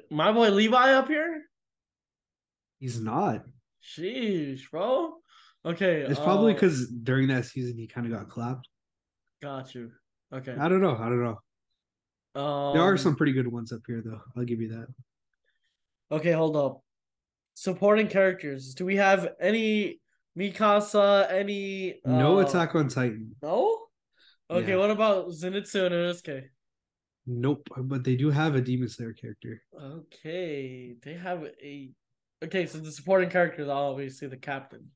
[0.09, 1.43] my boy Levi up here.
[2.79, 3.43] He's not.
[3.83, 5.15] Sheesh, bro.
[5.65, 8.67] Okay, It's probably uh, because during that season he kind of got clapped.
[9.41, 9.91] got you.
[10.33, 10.95] Okay, I don't know.
[10.95, 12.41] I don't know.
[12.41, 14.21] um, There are some pretty good ones up here though.
[14.37, 14.87] I'll give you that.
[16.11, 16.81] Okay, hold up.
[17.55, 18.73] Supporting characters.
[18.75, 19.99] Do we have any
[20.37, 21.31] Mikasa?
[21.31, 23.35] Any No uh, Attack on Titan.
[23.41, 23.84] No.
[24.49, 24.77] Okay, Yeah.
[24.77, 26.49] what about Zenitsu and Inosuke?
[27.27, 27.67] Nope.
[27.77, 29.61] But they do have a Demon Slayer character.
[29.79, 31.91] Okay, they have a.
[32.43, 34.91] Okay, so the supporting characters are obviously the captain.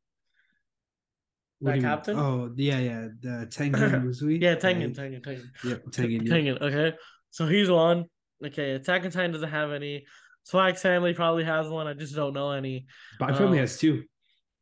[1.60, 1.92] What That you mean?
[1.92, 2.20] captain?
[2.20, 3.08] Oh yeah, yeah.
[3.20, 4.40] The Tengen Uzui.
[4.42, 5.46] Yeah, Tengen, Tengen, Tengen.
[5.64, 6.28] Yep, Tengen.
[6.28, 6.32] Yep.
[6.32, 6.98] Tengen, okay.
[7.32, 8.06] So he's one.
[8.46, 10.06] Okay, Attack on Titan doesn't have any.
[10.44, 11.88] Spy Family probably has one.
[11.88, 12.86] I just don't know any.
[13.20, 14.04] Family Um, has two.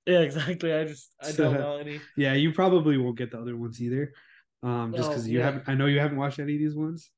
[0.06, 0.74] Yeah, exactly.
[0.74, 2.00] I just I don't know any.
[2.16, 4.14] Yeah, you probably won't get the other ones either.
[4.64, 5.46] Um, just Oh, because you yeah.
[5.46, 7.12] haven't I know you haven't watched any of these ones.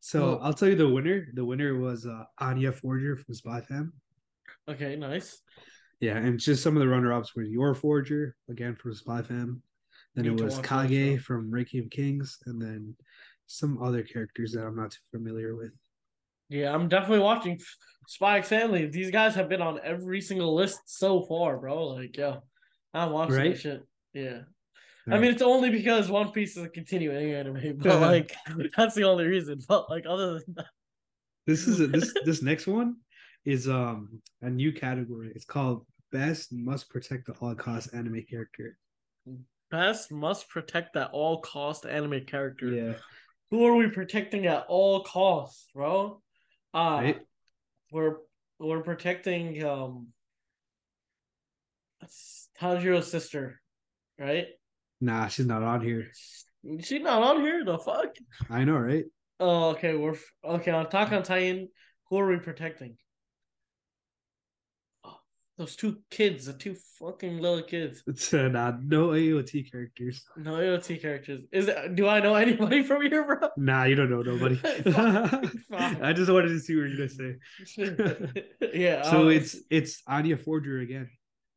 [0.00, 1.26] So Well- I'll tell you the winner.
[1.34, 3.92] The winner was uh Anya Forger from Spy Fam.
[4.68, 5.40] Okay, nice.
[6.00, 9.62] Yeah, and just some of the runner ups were Yor Forger, again from Spy Fam.
[10.14, 12.96] Then Need it was watch that Kage from Ranking of Kings, and then
[13.46, 15.72] some other characters that I'm not too familiar with.
[16.48, 17.60] Yeah, I'm definitely watching
[18.08, 18.86] Spy X Family.
[18.86, 21.88] These guys have been on every single list so far, bro.
[21.88, 22.42] Like, yo,
[22.94, 23.52] I'm watching Right?
[23.52, 23.82] that shit.
[24.14, 24.42] Yeah.
[25.08, 28.34] I mean, it's only because One Piece is a continuing anime, but like,
[28.76, 29.58] that's the only reason.
[29.66, 30.66] But like, other than that,
[31.46, 32.96] This is a, this this next one
[33.44, 35.32] is um a new category.
[35.34, 38.76] It's called Best Must Protect the All Cost Anime Character.
[39.70, 42.66] best must protect at all cost anime character.
[42.66, 42.94] Yeah,
[43.50, 46.20] Who are we protecting at all costs, bro?
[46.74, 47.20] Uh Right.
[47.90, 48.16] we're
[48.58, 50.08] we're protecting um
[52.60, 53.60] Tanjiro's sister,
[54.18, 54.46] right?
[55.00, 56.08] Nah, she's not on here.
[56.80, 57.64] She's not on here.
[57.64, 58.14] The fuck?
[58.48, 59.04] I know, right?
[59.38, 59.94] Oh, okay.
[59.94, 61.68] We're f- okay on Attack on Titan.
[62.08, 62.96] Who are we protecting?
[65.04, 65.16] Oh,
[65.56, 68.02] those two kids, the two fucking little kids.
[68.06, 70.22] It's uh, nah, no AOT characters.
[70.36, 71.42] No AOT characters.
[71.52, 73.48] Is it, do I know anybody from here, bro?
[73.56, 74.56] Nah, you don't know nobody.
[74.56, 75.44] Fuck.
[76.02, 78.70] I just wanted to see what you're gonna say.
[78.74, 79.02] yeah.
[79.10, 81.08] So um, it's it's Anya Forger again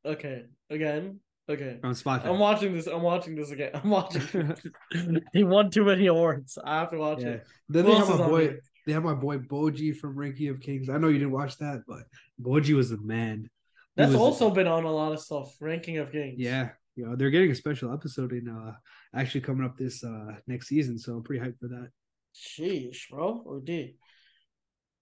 [0.06, 1.20] okay again.
[1.50, 1.78] Okay.
[1.82, 2.88] from Spy I'm watching this.
[2.88, 3.72] I'm watching this again.
[3.84, 4.56] I'm watching.
[5.34, 6.58] he won too many awards.
[6.64, 7.28] I have to watch Yeah.
[7.30, 7.48] it.
[7.70, 8.42] Then Who they have my boy.
[8.42, 8.60] here?
[8.86, 10.90] They have my boy Bojji from Ranking of Kings.
[10.90, 12.04] I know you didn't watch that, but
[12.42, 13.44] Bojji was the man.
[13.44, 13.50] He
[13.96, 15.54] That's was- also been on a lot of stuff.
[15.60, 16.36] Ranking of Kings.
[16.38, 18.74] Yeah, you know, they're getting a special episode in uh
[19.16, 21.90] actually coming up this uh next season, so I'm pretty hyped for that.
[22.36, 23.44] Sheesh, bro.
[23.46, 23.96] Or D.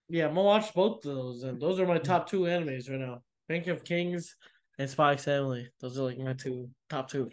[0.10, 3.00] Yeah, I'm gonna watch both of those, and those are my top two animes right
[3.00, 3.22] now.
[3.50, 4.36] Rank of Kings
[4.80, 5.70] and Spy Family.
[5.80, 7.30] Those are like my two top two.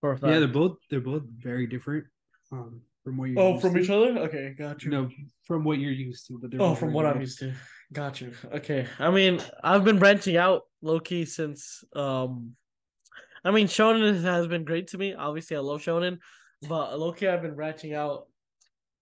[0.00, 2.04] For a Yeah, they're both they're both very different
[2.52, 3.80] um from what you're oh, from to.
[3.80, 4.18] each other.
[4.18, 4.90] Okay, got you.
[4.90, 5.08] No,
[5.44, 7.52] from what you're used to, but they're Oh, from very what I'm used to.
[7.92, 8.32] Got you.
[8.52, 8.86] Okay.
[8.98, 12.56] I mean, I've been branching out low key since um
[13.44, 15.14] I mean Shonen has been great to me.
[15.14, 16.18] Obviously I love Shonen,
[16.68, 18.26] but low key I've been branching out.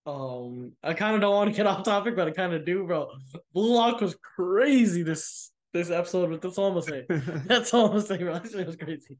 [0.07, 3.11] Um I kinda don't want to get off topic, but I kinda do, bro.
[3.53, 7.05] Blue Lock was crazy this this episode, but that's all I'm gonna say.
[7.47, 8.33] That's all I'm gonna say, bro.
[8.65, 9.19] Was crazy.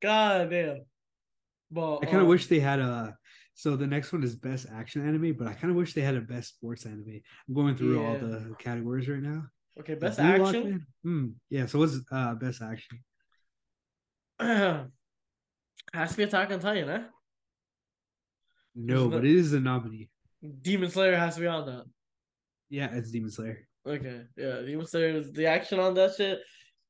[0.00, 0.80] God damn.
[1.70, 3.16] But I kind of um, wish they had a.
[3.54, 6.16] So the next one is best action anime, but I kind of wish they had
[6.16, 7.20] a best sports anime.
[7.48, 9.44] I'm going through all the categories right now.
[9.78, 10.86] Okay, best action.
[11.04, 11.28] Hmm.
[11.50, 11.66] Yeah.
[11.66, 12.98] So what's uh best action?
[14.40, 17.02] Has to be Attack on Titan, eh?
[18.74, 20.08] No, but it- it is a nominee.
[20.62, 21.84] Demon Slayer has to be on that.
[22.70, 23.68] Yeah, it's Demon Slayer.
[23.86, 26.40] Okay, yeah, Demon Slayer the action on that shit.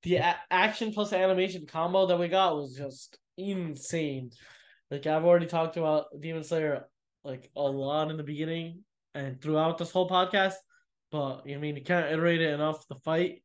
[0.03, 4.31] The a- action plus animation combo that we got was just insane.
[4.91, 6.85] Like I've already talked about Demon Slayer
[7.25, 10.55] like a lot in the beginning and throughout this whole podcast,
[11.11, 12.87] but I mean you can't iterate it enough.
[12.89, 13.43] The fight,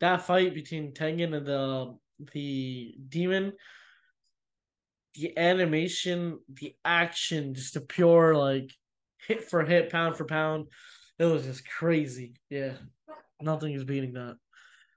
[0.00, 1.96] that fight between Tengen and the
[2.32, 3.52] the demon,
[5.14, 8.72] the animation, the action, just a pure like
[9.26, 10.66] hit for hit, pound for pound.
[11.18, 12.34] It was just crazy.
[12.50, 12.72] Yeah.
[13.40, 14.36] Nothing is beating that.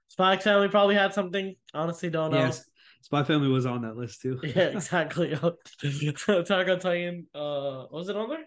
[0.08, 1.54] Spy Family probably had something.
[1.74, 2.38] Honestly, don't know.
[2.38, 2.64] Yes,
[3.02, 4.40] Spy Family was on that list too.
[4.44, 5.32] Yeah, exactly.
[5.82, 7.26] Attack on Titan.
[7.34, 8.44] Uh, was it on there?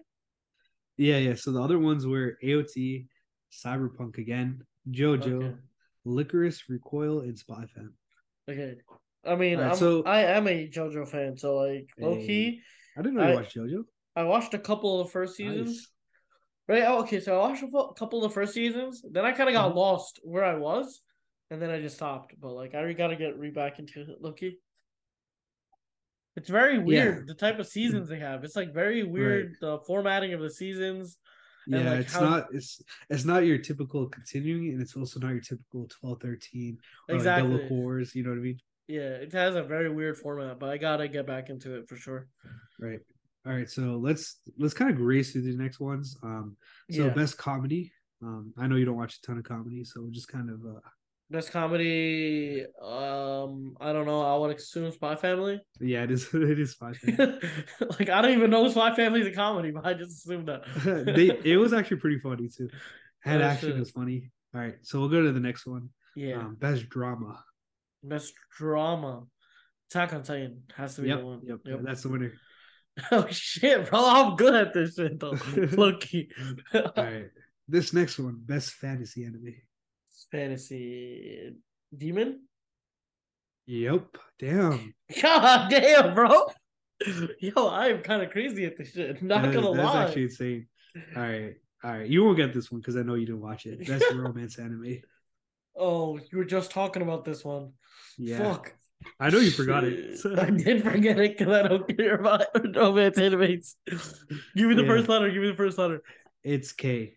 [0.98, 1.36] Yeah, yeah.
[1.36, 3.06] So the other ones were AOT,
[3.52, 5.56] Cyberpunk again, JoJo, Okay.
[6.06, 7.94] Lycoris, Recoil, and Spy Fam.
[8.50, 8.76] Okay.
[9.26, 12.62] I mean, Alright, I'm, so- I am a JoJo fan, so like low key,
[12.98, 13.84] I didn't you I- watched JoJo.
[14.16, 15.68] I watched a couple of the first seasons.
[15.68, 15.88] Nice.
[16.70, 16.84] Right.
[16.86, 17.20] Oh, okay.
[17.20, 19.04] So I watched a couple of the first seasons.
[19.12, 19.76] Then I kind of got Mhm.
[19.76, 21.02] lost where I was,
[21.50, 22.36] and then I just stopped.
[22.40, 24.60] But like, I gotta get re back into it, Loki.
[26.36, 28.44] It's very weird the type of seasons they have.
[28.44, 31.18] It's like very weird the formatting of the seasons.
[31.66, 35.20] And, Yeah, like, it's how- not it's it's not your typical continuing, and it's also
[35.20, 36.78] not your typical 12, 13,
[37.08, 37.52] or like Exactly.
[37.58, 38.14] double cours.
[38.16, 38.60] You know what I mean?
[38.88, 41.96] Yeah, it has a very weird format, but I gotta get back into it for
[41.96, 42.28] sure.
[42.80, 43.00] Right.
[43.50, 43.70] All right.
[43.70, 46.16] So let's let's kind of race through the next ones.
[46.22, 46.56] Um.
[46.92, 47.92] So yeah, best comedy.
[48.22, 48.54] Um.
[48.58, 50.80] I know you don't watch a ton of comedy, so just kind of uh.
[51.32, 52.64] best comedy.
[52.80, 54.22] Um, I don't know.
[54.22, 55.60] I would assume Spy Family.
[55.80, 56.30] Yeah, it is.
[56.34, 56.96] It is fine.
[58.00, 60.62] like I don't even know Spy Family's a comedy, but I just assumed that.
[61.16, 62.70] they it was actually pretty funny too.
[63.22, 64.30] Had Oh, action was funny.
[64.54, 65.90] All right, so we'll go to the next one.
[66.16, 66.38] yeah.
[66.38, 67.44] Um, best drama.
[68.04, 69.24] Best drama.
[69.90, 71.42] Attack on Titan has to be Yep, the one.
[71.44, 72.34] yep, that's the winner.
[73.12, 74.00] oh shit, bro!
[74.06, 75.38] I'm good at this shit though.
[75.74, 76.30] Loki.
[76.74, 77.30] All right,
[77.68, 79.56] This next one, best fantasy anime.
[80.32, 81.54] Fantasy
[81.96, 82.42] demon.
[83.66, 84.18] Yep.
[84.40, 84.94] Damn.
[85.22, 86.48] God damn, bro.
[87.40, 89.22] Yo, I am kind of crazy at this shit.
[89.22, 90.04] Not That- gonna that's lie.
[90.06, 90.68] actually insane.
[91.16, 91.54] All right.
[91.84, 92.08] All right.
[92.08, 93.86] You won't get this one because I know you didn't watch it.
[93.88, 94.98] Best romance anime.
[95.78, 97.74] Oh, you were just talking about this one.
[98.18, 98.40] Yeah.
[98.40, 98.74] Fuck.
[99.20, 100.20] I know you forgot it.
[100.38, 103.76] I did forget it because I don't care about romance animes.
[104.56, 104.88] Give me the Yeah.
[104.88, 105.30] first letter.
[105.32, 106.02] Give me the first letter.
[106.44, 107.16] It's K.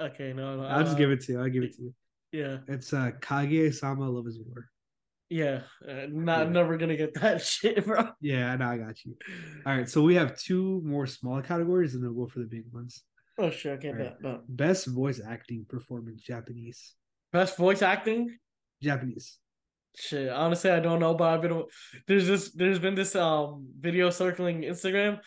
[0.00, 0.62] Okay, no, no.
[0.64, 1.40] I'll just uh, give it to you.
[1.40, 1.94] I'll give it to you.
[2.30, 4.68] Yeah, It's uh Kaguya-sama Love is War.
[5.30, 5.62] yeah.
[5.86, 6.52] Uh, not Yeah.
[6.52, 8.10] never gonna get that shit, bro.
[8.20, 9.16] Yeah, no, I got you.
[9.64, 12.46] All right, so we have two more small categories, and then we'll go for the
[12.46, 13.02] big ones.
[13.38, 14.40] Oh shit, okay, bet.
[14.48, 16.94] Best voice acting performance, Japanese.
[17.32, 18.36] Best voice acting.
[18.82, 19.38] Japanese.
[20.00, 21.64] Shit, honestly, I don't know, but I've been
[22.06, 25.18] there's this there's been this um video circling Instagram.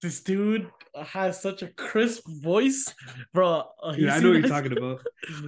[0.00, 2.94] This dude has such a crisp voice,
[3.34, 3.64] bro.
[3.82, 4.50] Uh, Yeah, I know what you're this?
[4.50, 5.00] talking about.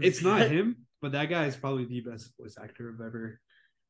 [0.03, 3.41] It's not him, but that guy is probably the best voice actor I've ever.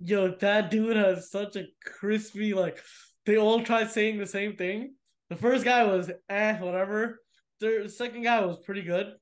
[0.01, 2.79] Yo, that dude has such a crispy like.
[3.27, 4.95] They all tried saying the same thing.
[5.29, 7.21] The first guy was eh, whatever.
[7.61, 9.13] The second guy was pretty good.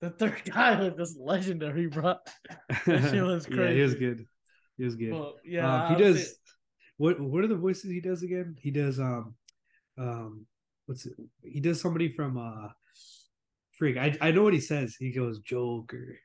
[0.00, 2.16] The third guy was just legendary, bro.
[2.86, 4.26] That shit was yeah, he was good.
[4.76, 5.12] He was good.
[5.12, 6.28] Well, yeah, Um, he does.
[6.28, 6.34] say-
[6.98, 8.56] What What are the voices he does again?
[8.58, 9.34] He does um,
[9.98, 10.46] um,
[10.86, 11.14] what's it?
[11.42, 12.68] He does somebody from uh,
[13.78, 13.96] freak.
[13.98, 14.96] I I know what he says.
[14.96, 16.18] He goes Joker.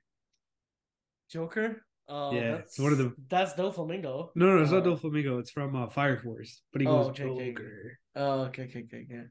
[1.30, 1.86] Joker.
[2.10, 4.32] Uh, Yeah, that's it's one of the- That's Doflamingo.
[4.36, 5.40] No, no, it's not Uh, Doflamingo.
[5.40, 6.62] It's from uh, Fire Force.
[6.74, 7.52] But he Oh, goes okay, okay, okay.
[7.52, 8.00] Joker.
[8.16, 9.24] Oh, okay, okay, okay, okay.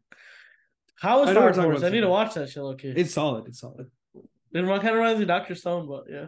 [0.96, 1.83] How is I Fire Force?
[1.83, 2.62] I need to watch that shit.
[2.62, 3.48] Okay, It's solid.
[3.48, 3.90] It's solid.
[4.14, 6.26] it kind of reminds me of Doctor Stone, but yeah,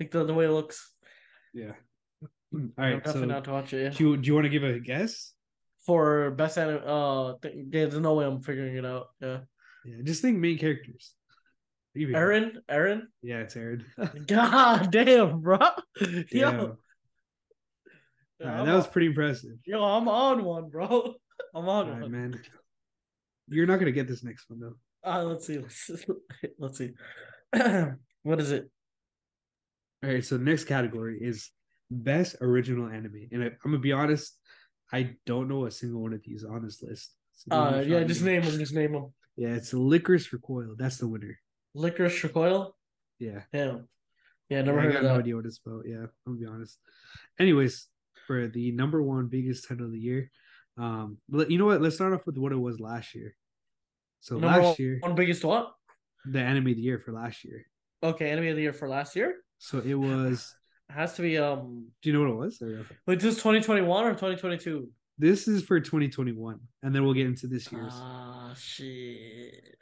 [0.00, 0.92] like the, the way it looks.
[1.54, 1.74] Yeah.
[2.54, 3.82] All I'm So, not to watch it.
[3.82, 3.88] Yeah.
[3.90, 5.32] do you, do you want to give a guess?
[5.86, 9.08] For best anime, uh, th- there's no way I'm figuring it out.
[9.20, 9.38] Yeah,
[9.84, 9.96] Yeah.
[10.04, 11.14] Just think main characters.
[11.96, 13.02] Eren, Eren.
[13.22, 13.84] Yeah, it's Eren.
[14.26, 15.58] God damn, bro.
[16.00, 16.22] Yeah.
[16.30, 16.76] Yo,
[18.40, 19.52] All right, that was pretty impressive.
[19.66, 21.14] yo, I'm on one, bro.
[21.54, 22.10] I'm on right, one.
[22.12, 22.40] man.
[23.48, 24.76] You're not gonna get this next one though.
[25.04, 25.58] Uh, let's see.
[25.58, 25.90] Let's,
[26.58, 26.90] let's see.
[28.22, 28.70] what is it?
[30.02, 31.50] All right, so the next category is
[31.92, 34.36] best original anime, and I, I'm gonna be honest,
[34.92, 37.12] I don't know a single one of these on this list.
[37.34, 38.32] So Uh, yeah, just me.
[38.32, 38.58] name them.
[38.58, 39.12] Just name them.
[39.36, 40.74] Yeah, it's Lycoris Recoil.
[40.76, 41.38] That's the winner.
[41.76, 42.76] Lycoris Recoil.
[43.18, 43.88] Yeah, Damn.
[44.48, 45.84] Yeah, never I heard got of no idea what it's about.
[45.86, 46.78] Yeah, I'm gonna be honest.
[47.38, 47.88] Anyways,
[48.26, 50.30] for the number one biggest title of the year,
[50.76, 51.80] um, you know what?
[51.80, 53.34] Let's start off with what it was last year.
[54.20, 55.72] So Number last year, One biggest what?
[56.26, 57.64] the anime of the year for last year.
[58.02, 59.36] Okay, anime of the year for last year.
[59.58, 60.54] So it was.
[60.94, 61.86] Has to be um.
[62.02, 62.62] Do you know what it was?
[62.62, 64.88] Or- Wait, this is 2021 or 2022?
[65.18, 67.92] This is for 2021, and then we'll get into this year's.
[67.94, 69.76] Ah shit.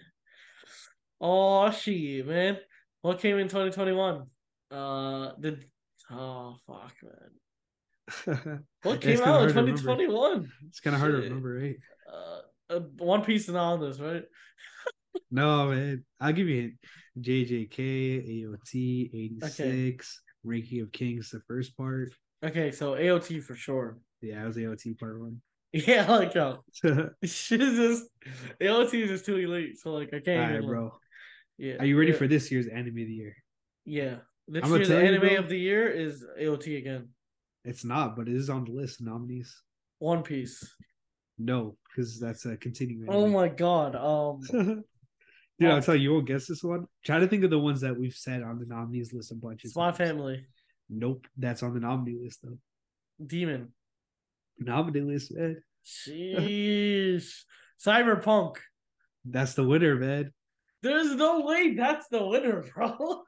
[1.20, 2.59] Oh shit, man.
[3.03, 4.27] What came in 2021?
[4.70, 5.64] Uh, did
[6.11, 8.64] oh fuck, man.
[8.83, 9.81] What came out in hard to remember.
[9.81, 10.53] 2021?
[10.68, 11.77] It's kind of hard to remember, right?
[12.12, 14.25] Uh, uh, One Piece is not on this, right?
[15.31, 16.05] No, man.
[16.20, 16.75] I'll give you a hint.
[17.20, 19.11] JJK, AOT,
[19.42, 22.11] 86, Ranking of Kings, the first part.
[22.44, 23.98] Okay, so AOT for sure.
[24.22, 25.40] Yeah, it was AOT part one.
[25.72, 28.05] Yeah, like yo, All shit is just
[28.61, 29.79] AOT is just too elite.
[29.79, 30.40] So like I can't.
[30.40, 30.92] right, even, bro.
[31.59, 31.76] Yeah.
[31.79, 33.37] Are you ready yeah, for this year's anime of the year?
[33.85, 34.16] Yeah.
[34.48, 35.37] This year's you, anime bro.
[35.37, 37.11] of the year is AOT again.
[37.64, 39.62] It's not, but it is on the list of nominees.
[40.00, 40.74] One Piece.
[41.38, 43.09] No, because that's a continuing.
[43.09, 43.94] Oh my god.
[43.94, 44.85] Um.
[45.61, 46.87] Dude, I'll tell you, you won't guess this one.
[47.05, 49.64] Try to think of the ones that we've said on the nominees list a bunch
[49.64, 49.96] of times.
[49.99, 50.46] Family.
[50.88, 52.59] Nope, that's on the nominee list though.
[53.25, 53.73] Demon.
[54.59, 55.62] Nominee list, man.
[55.85, 57.42] Sheesh.
[57.85, 58.57] Cyberpunk.
[59.25, 60.33] That's the winner, man.
[60.83, 63.23] There's no way that's the winner, bro.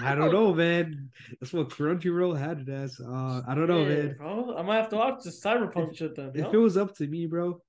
[0.00, 1.10] I don't know, man.
[1.40, 3.00] That's what Crunchyroll had it as.
[3.00, 4.16] Uh, I don't know, Yeah, man.
[4.18, 6.32] Bro, I might have to watch the Cyberpunk shit then.
[6.34, 6.50] If yo.
[6.50, 7.62] it was up to me, bro,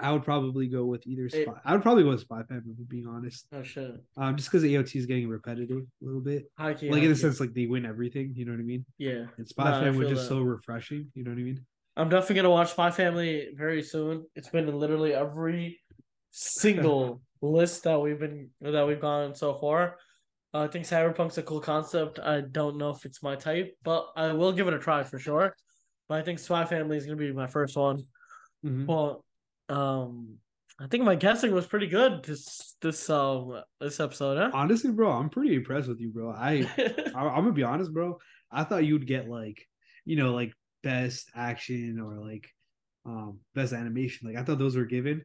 [0.00, 2.78] I would probably go with either It- I would probably go with Spy Family, if
[2.78, 3.46] I'm being honest.
[3.52, 3.92] Oh shit.
[4.16, 6.50] Um, just because AOT is getting repetitive a little bit.
[6.56, 8.32] High key, like high in the sense, like they win everything.
[8.36, 8.84] You know what I mean?
[8.98, 9.26] Yeah.
[9.36, 10.34] And Spy Nah, I Family was just that.
[10.34, 11.10] so refreshing.
[11.14, 11.66] You know what I mean?
[11.96, 14.24] I'm definitely gonna watch Spy Family very soon.
[14.36, 15.80] It's been in literally every
[16.30, 19.96] single list that we've been that we've gone so far.
[20.54, 22.18] Uh, I think Cyberpunk's a cool concept.
[22.20, 25.18] I don't know if it's my type, but I will give it a try for
[25.18, 25.54] sure.
[26.08, 28.04] But I think Spy Family is gonna be my first one.
[28.64, 28.86] Mhm.
[28.86, 29.24] Well,
[29.68, 30.38] um,
[30.80, 34.50] I think my guessing was pretty good this this um this episode, huh?
[34.52, 36.30] Honestly, bro, I'm pretty impressed with you, bro.
[36.30, 36.68] I,
[37.14, 38.18] I I'm gonna be honest, bro.
[38.50, 39.66] I thought you'd get like,
[40.04, 40.52] you know, like
[40.82, 42.48] best action or like
[43.04, 44.28] um best animation.
[44.28, 45.24] Like I thought those were given.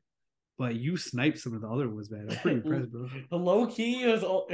[0.57, 2.27] But you sniped some of the other ones, man.
[2.29, 3.09] I'm pretty impressed, bro.
[3.31, 4.47] The low key is all,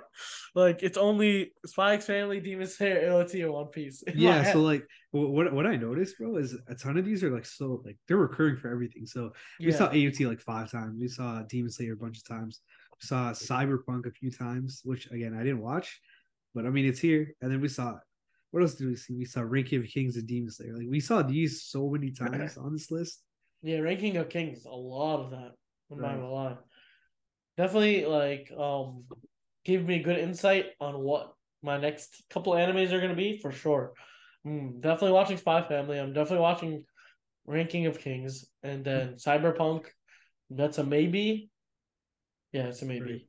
[0.54, 4.02] like it's only Spy X Family, Demon Slayer, AOT, and One Piece.
[4.14, 7.44] Yeah, so like what what I noticed, bro, is a ton of these are like
[7.44, 9.04] so like they're recurring for everything.
[9.06, 9.76] So we yeah.
[9.76, 10.98] saw AOT like five times.
[10.98, 12.62] We saw Demon Slayer a bunch of times.
[13.02, 16.00] We saw Cyberpunk a few times, which again I didn't watch,
[16.54, 17.34] but I mean it's here.
[17.42, 17.96] And then we saw
[18.54, 19.14] what else did we see?
[19.14, 20.76] We saw Ranking of Kings and Demon Slayer.
[20.76, 23.20] Like we saw these so many times on this list.
[23.64, 25.52] Yeah, Ranking of Kings, a lot of that.
[25.90, 26.12] I'm right.
[26.12, 26.56] not gonna lie.
[27.56, 29.04] Definitely like um
[29.64, 33.94] give me good insight on what my next couple animes are gonna be for sure.
[34.46, 35.98] Mm, definitely watching Spy Family.
[35.98, 36.84] I'm definitely watching
[37.46, 39.86] Ranking of Kings and then Cyberpunk.
[40.50, 41.48] That's a maybe.
[42.52, 43.12] Yeah, it's a maybe.
[43.12, 43.26] Right.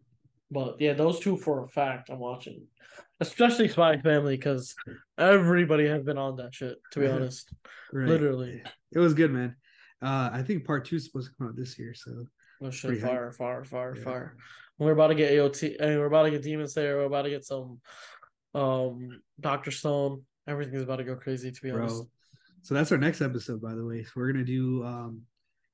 [0.51, 2.67] But yeah, those two for a fact I'm watching.
[3.21, 4.75] Especially Spy Family because
[5.17, 7.53] everybody has been on that shit, to be honest.
[7.93, 8.09] Right.
[8.09, 8.61] Literally.
[8.91, 9.55] It was good, man.
[10.01, 12.25] Uh, I think part two is supposed to come out this year, so
[12.61, 14.03] oh shit, far, far, far, yeah.
[14.03, 14.37] far.
[14.77, 15.81] We're about to get AOT.
[15.81, 16.97] I mean, we're about to get Demon Slayer.
[16.97, 17.79] We're about to get some,
[18.53, 20.23] um, Doctor Stone.
[20.47, 21.51] Everything's about to go crazy.
[21.51, 21.83] To be Bro.
[21.83, 22.03] honest.
[22.61, 24.03] So that's our next episode, by the way.
[24.03, 24.83] So we're gonna do.
[24.83, 25.21] Um,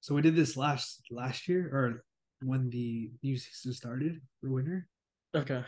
[0.02, 2.04] so we did this last last year, or
[2.44, 4.88] when the new season started for winter.
[5.34, 5.64] Okay.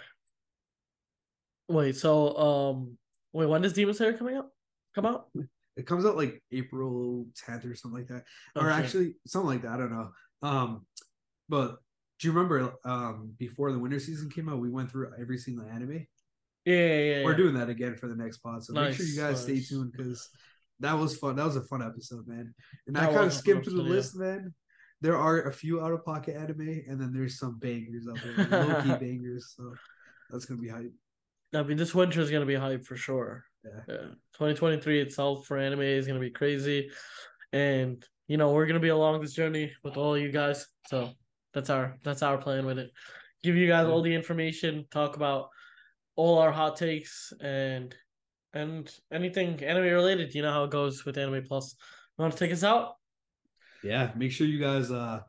[1.68, 1.96] Wait.
[1.96, 2.98] So, um,
[3.32, 3.48] wait.
[3.48, 4.50] When does Demon Slayer coming out?
[4.94, 5.30] Come out?
[5.76, 8.24] It comes out like April 10th or something like that.
[8.56, 9.72] Or actually something like that.
[9.72, 10.10] I don't know.
[10.42, 10.86] Um,
[11.50, 11.78] but
[12.20, 15.66] do you remember um before the winter season came out, we went through every single
[15.66, 16.06] anime?
[16.66, 17.24] Yeah, yeah, yeah.
[17.24, 17.38] We're yeah.
[17.38, 18.64] doing that again for the next pod.
[18.64, 19.66] So nice, make sure you guys nice.
[19.66, 20.30] stay tuned because
[20.80, 21.36] that was fun.
[21.36, 22.54] That was a fun episode, man.
[22.88, 23.90] And that I kind of skipped through the yeah.
[23.90, 24.54] list, man.
[25.02, 28.66] There are a few out of pocket anime, and then there's some bangers out there,
[28.68, 29.54] low key bangers.
[29.58, 29.74] So
[30.30, 30.94] that's gonna be hype.
[31.54, 33.44] I mean, this winter is gonna be hype for sure.
[33.64, 33.82] Yeah.
[33.88, 34.08] yeah.
[34.34, 36.90] 2023 itself for anime is gonna be crazy,
[37.52, 40.68] and you know we're gonna be along this journey with all you guys.
[40.88, 41.12] So
[41.54, 42.92] that's our that's our plan with it.
[43.44, 45.50] Give you guys all the information, talk about
[46.16, 47.96] all our hot takes and
[48.54, 50.34] and anything anime related.
[50.34, 51.76] You know how it goes with Anime Plus.
[52.18, 52.94] You want to take us out?
[53.84, 55.22] Yeah, make sure you guys uh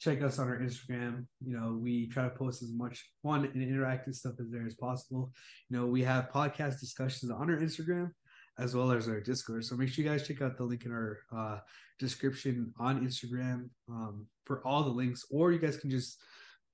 [0.00, 1.26] check us on our Instagram.
[1.44, 4.74] You know, we try to post as much fun and interactive stuff as there as
[4.74, 5.32] possible.
[5.68, 8.10] You know, we have podcast discussions on our Instagram
[8.58, 9.64] as well as our Discord.
[9.64, 11.58] So make sure you guys check out the link in our uh,
[11.98, 16.18] description on Instagram um, for all the links, or you guys can just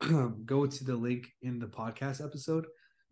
[0.44, 2.66] go to the link in the podcast episode.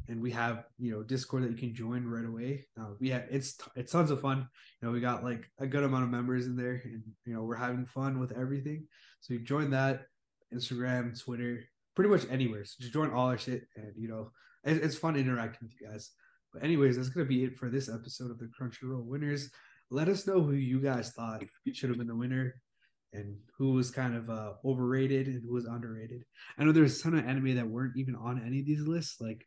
[0.09, 2.67] And we have you know Discord that you can join right away.
[2.79, 4.49] Uh, we have it's it's tons of fun.
[4.81, 7.43] You know we got like a good amount of members in there, and you know
[7.43, 8.87] we're having fun with everything.
[9.21, 10.03] So you join that
[10.53, 11.65] Instagram, Twitter,
[11.95, 12.65] pretty much anywhere.
[12.65, 14.31] So just join all our shit, and you know
[14.65, 16.11] it, it's fun interacting with you guys.
[16.53, 19.51] But anyways, that's gonna be it for this episode of the Crunchyroll winners.
[19.91, 21.43] Let us know who you guys thought
[21.73, 22.55] should have been the winner
[23.15, 26.25] and who was kind of uh, overrated and who was underrated.
[26.59, 29.21] I know there's a ton of anime that weren't even on any of these lists.
[29.21, 29.47] Like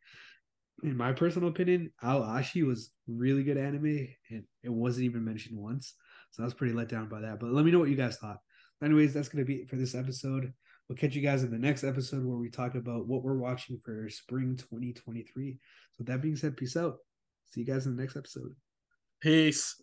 [0.83, 5.95] in my personal opinion, Aoashi was really good anime and it wasn't even mentioned once.
[6.31, 7.39] So I was pretty let down by that.
[7.39, 8.37] But let me know what you guys thought.
[8.83, 10.53] Anyways, that's gonna be it for this episode.
[10.87, 13.79] We'll catch you guys in the next episode where we talk about what we're watching
[13.83, 15.57] for spring 2023.
[15.97, 16.97] So, that being said, peace out.
[17.47, 18.55] See you guys in the next episode.
[19.19, 19.81] Peace.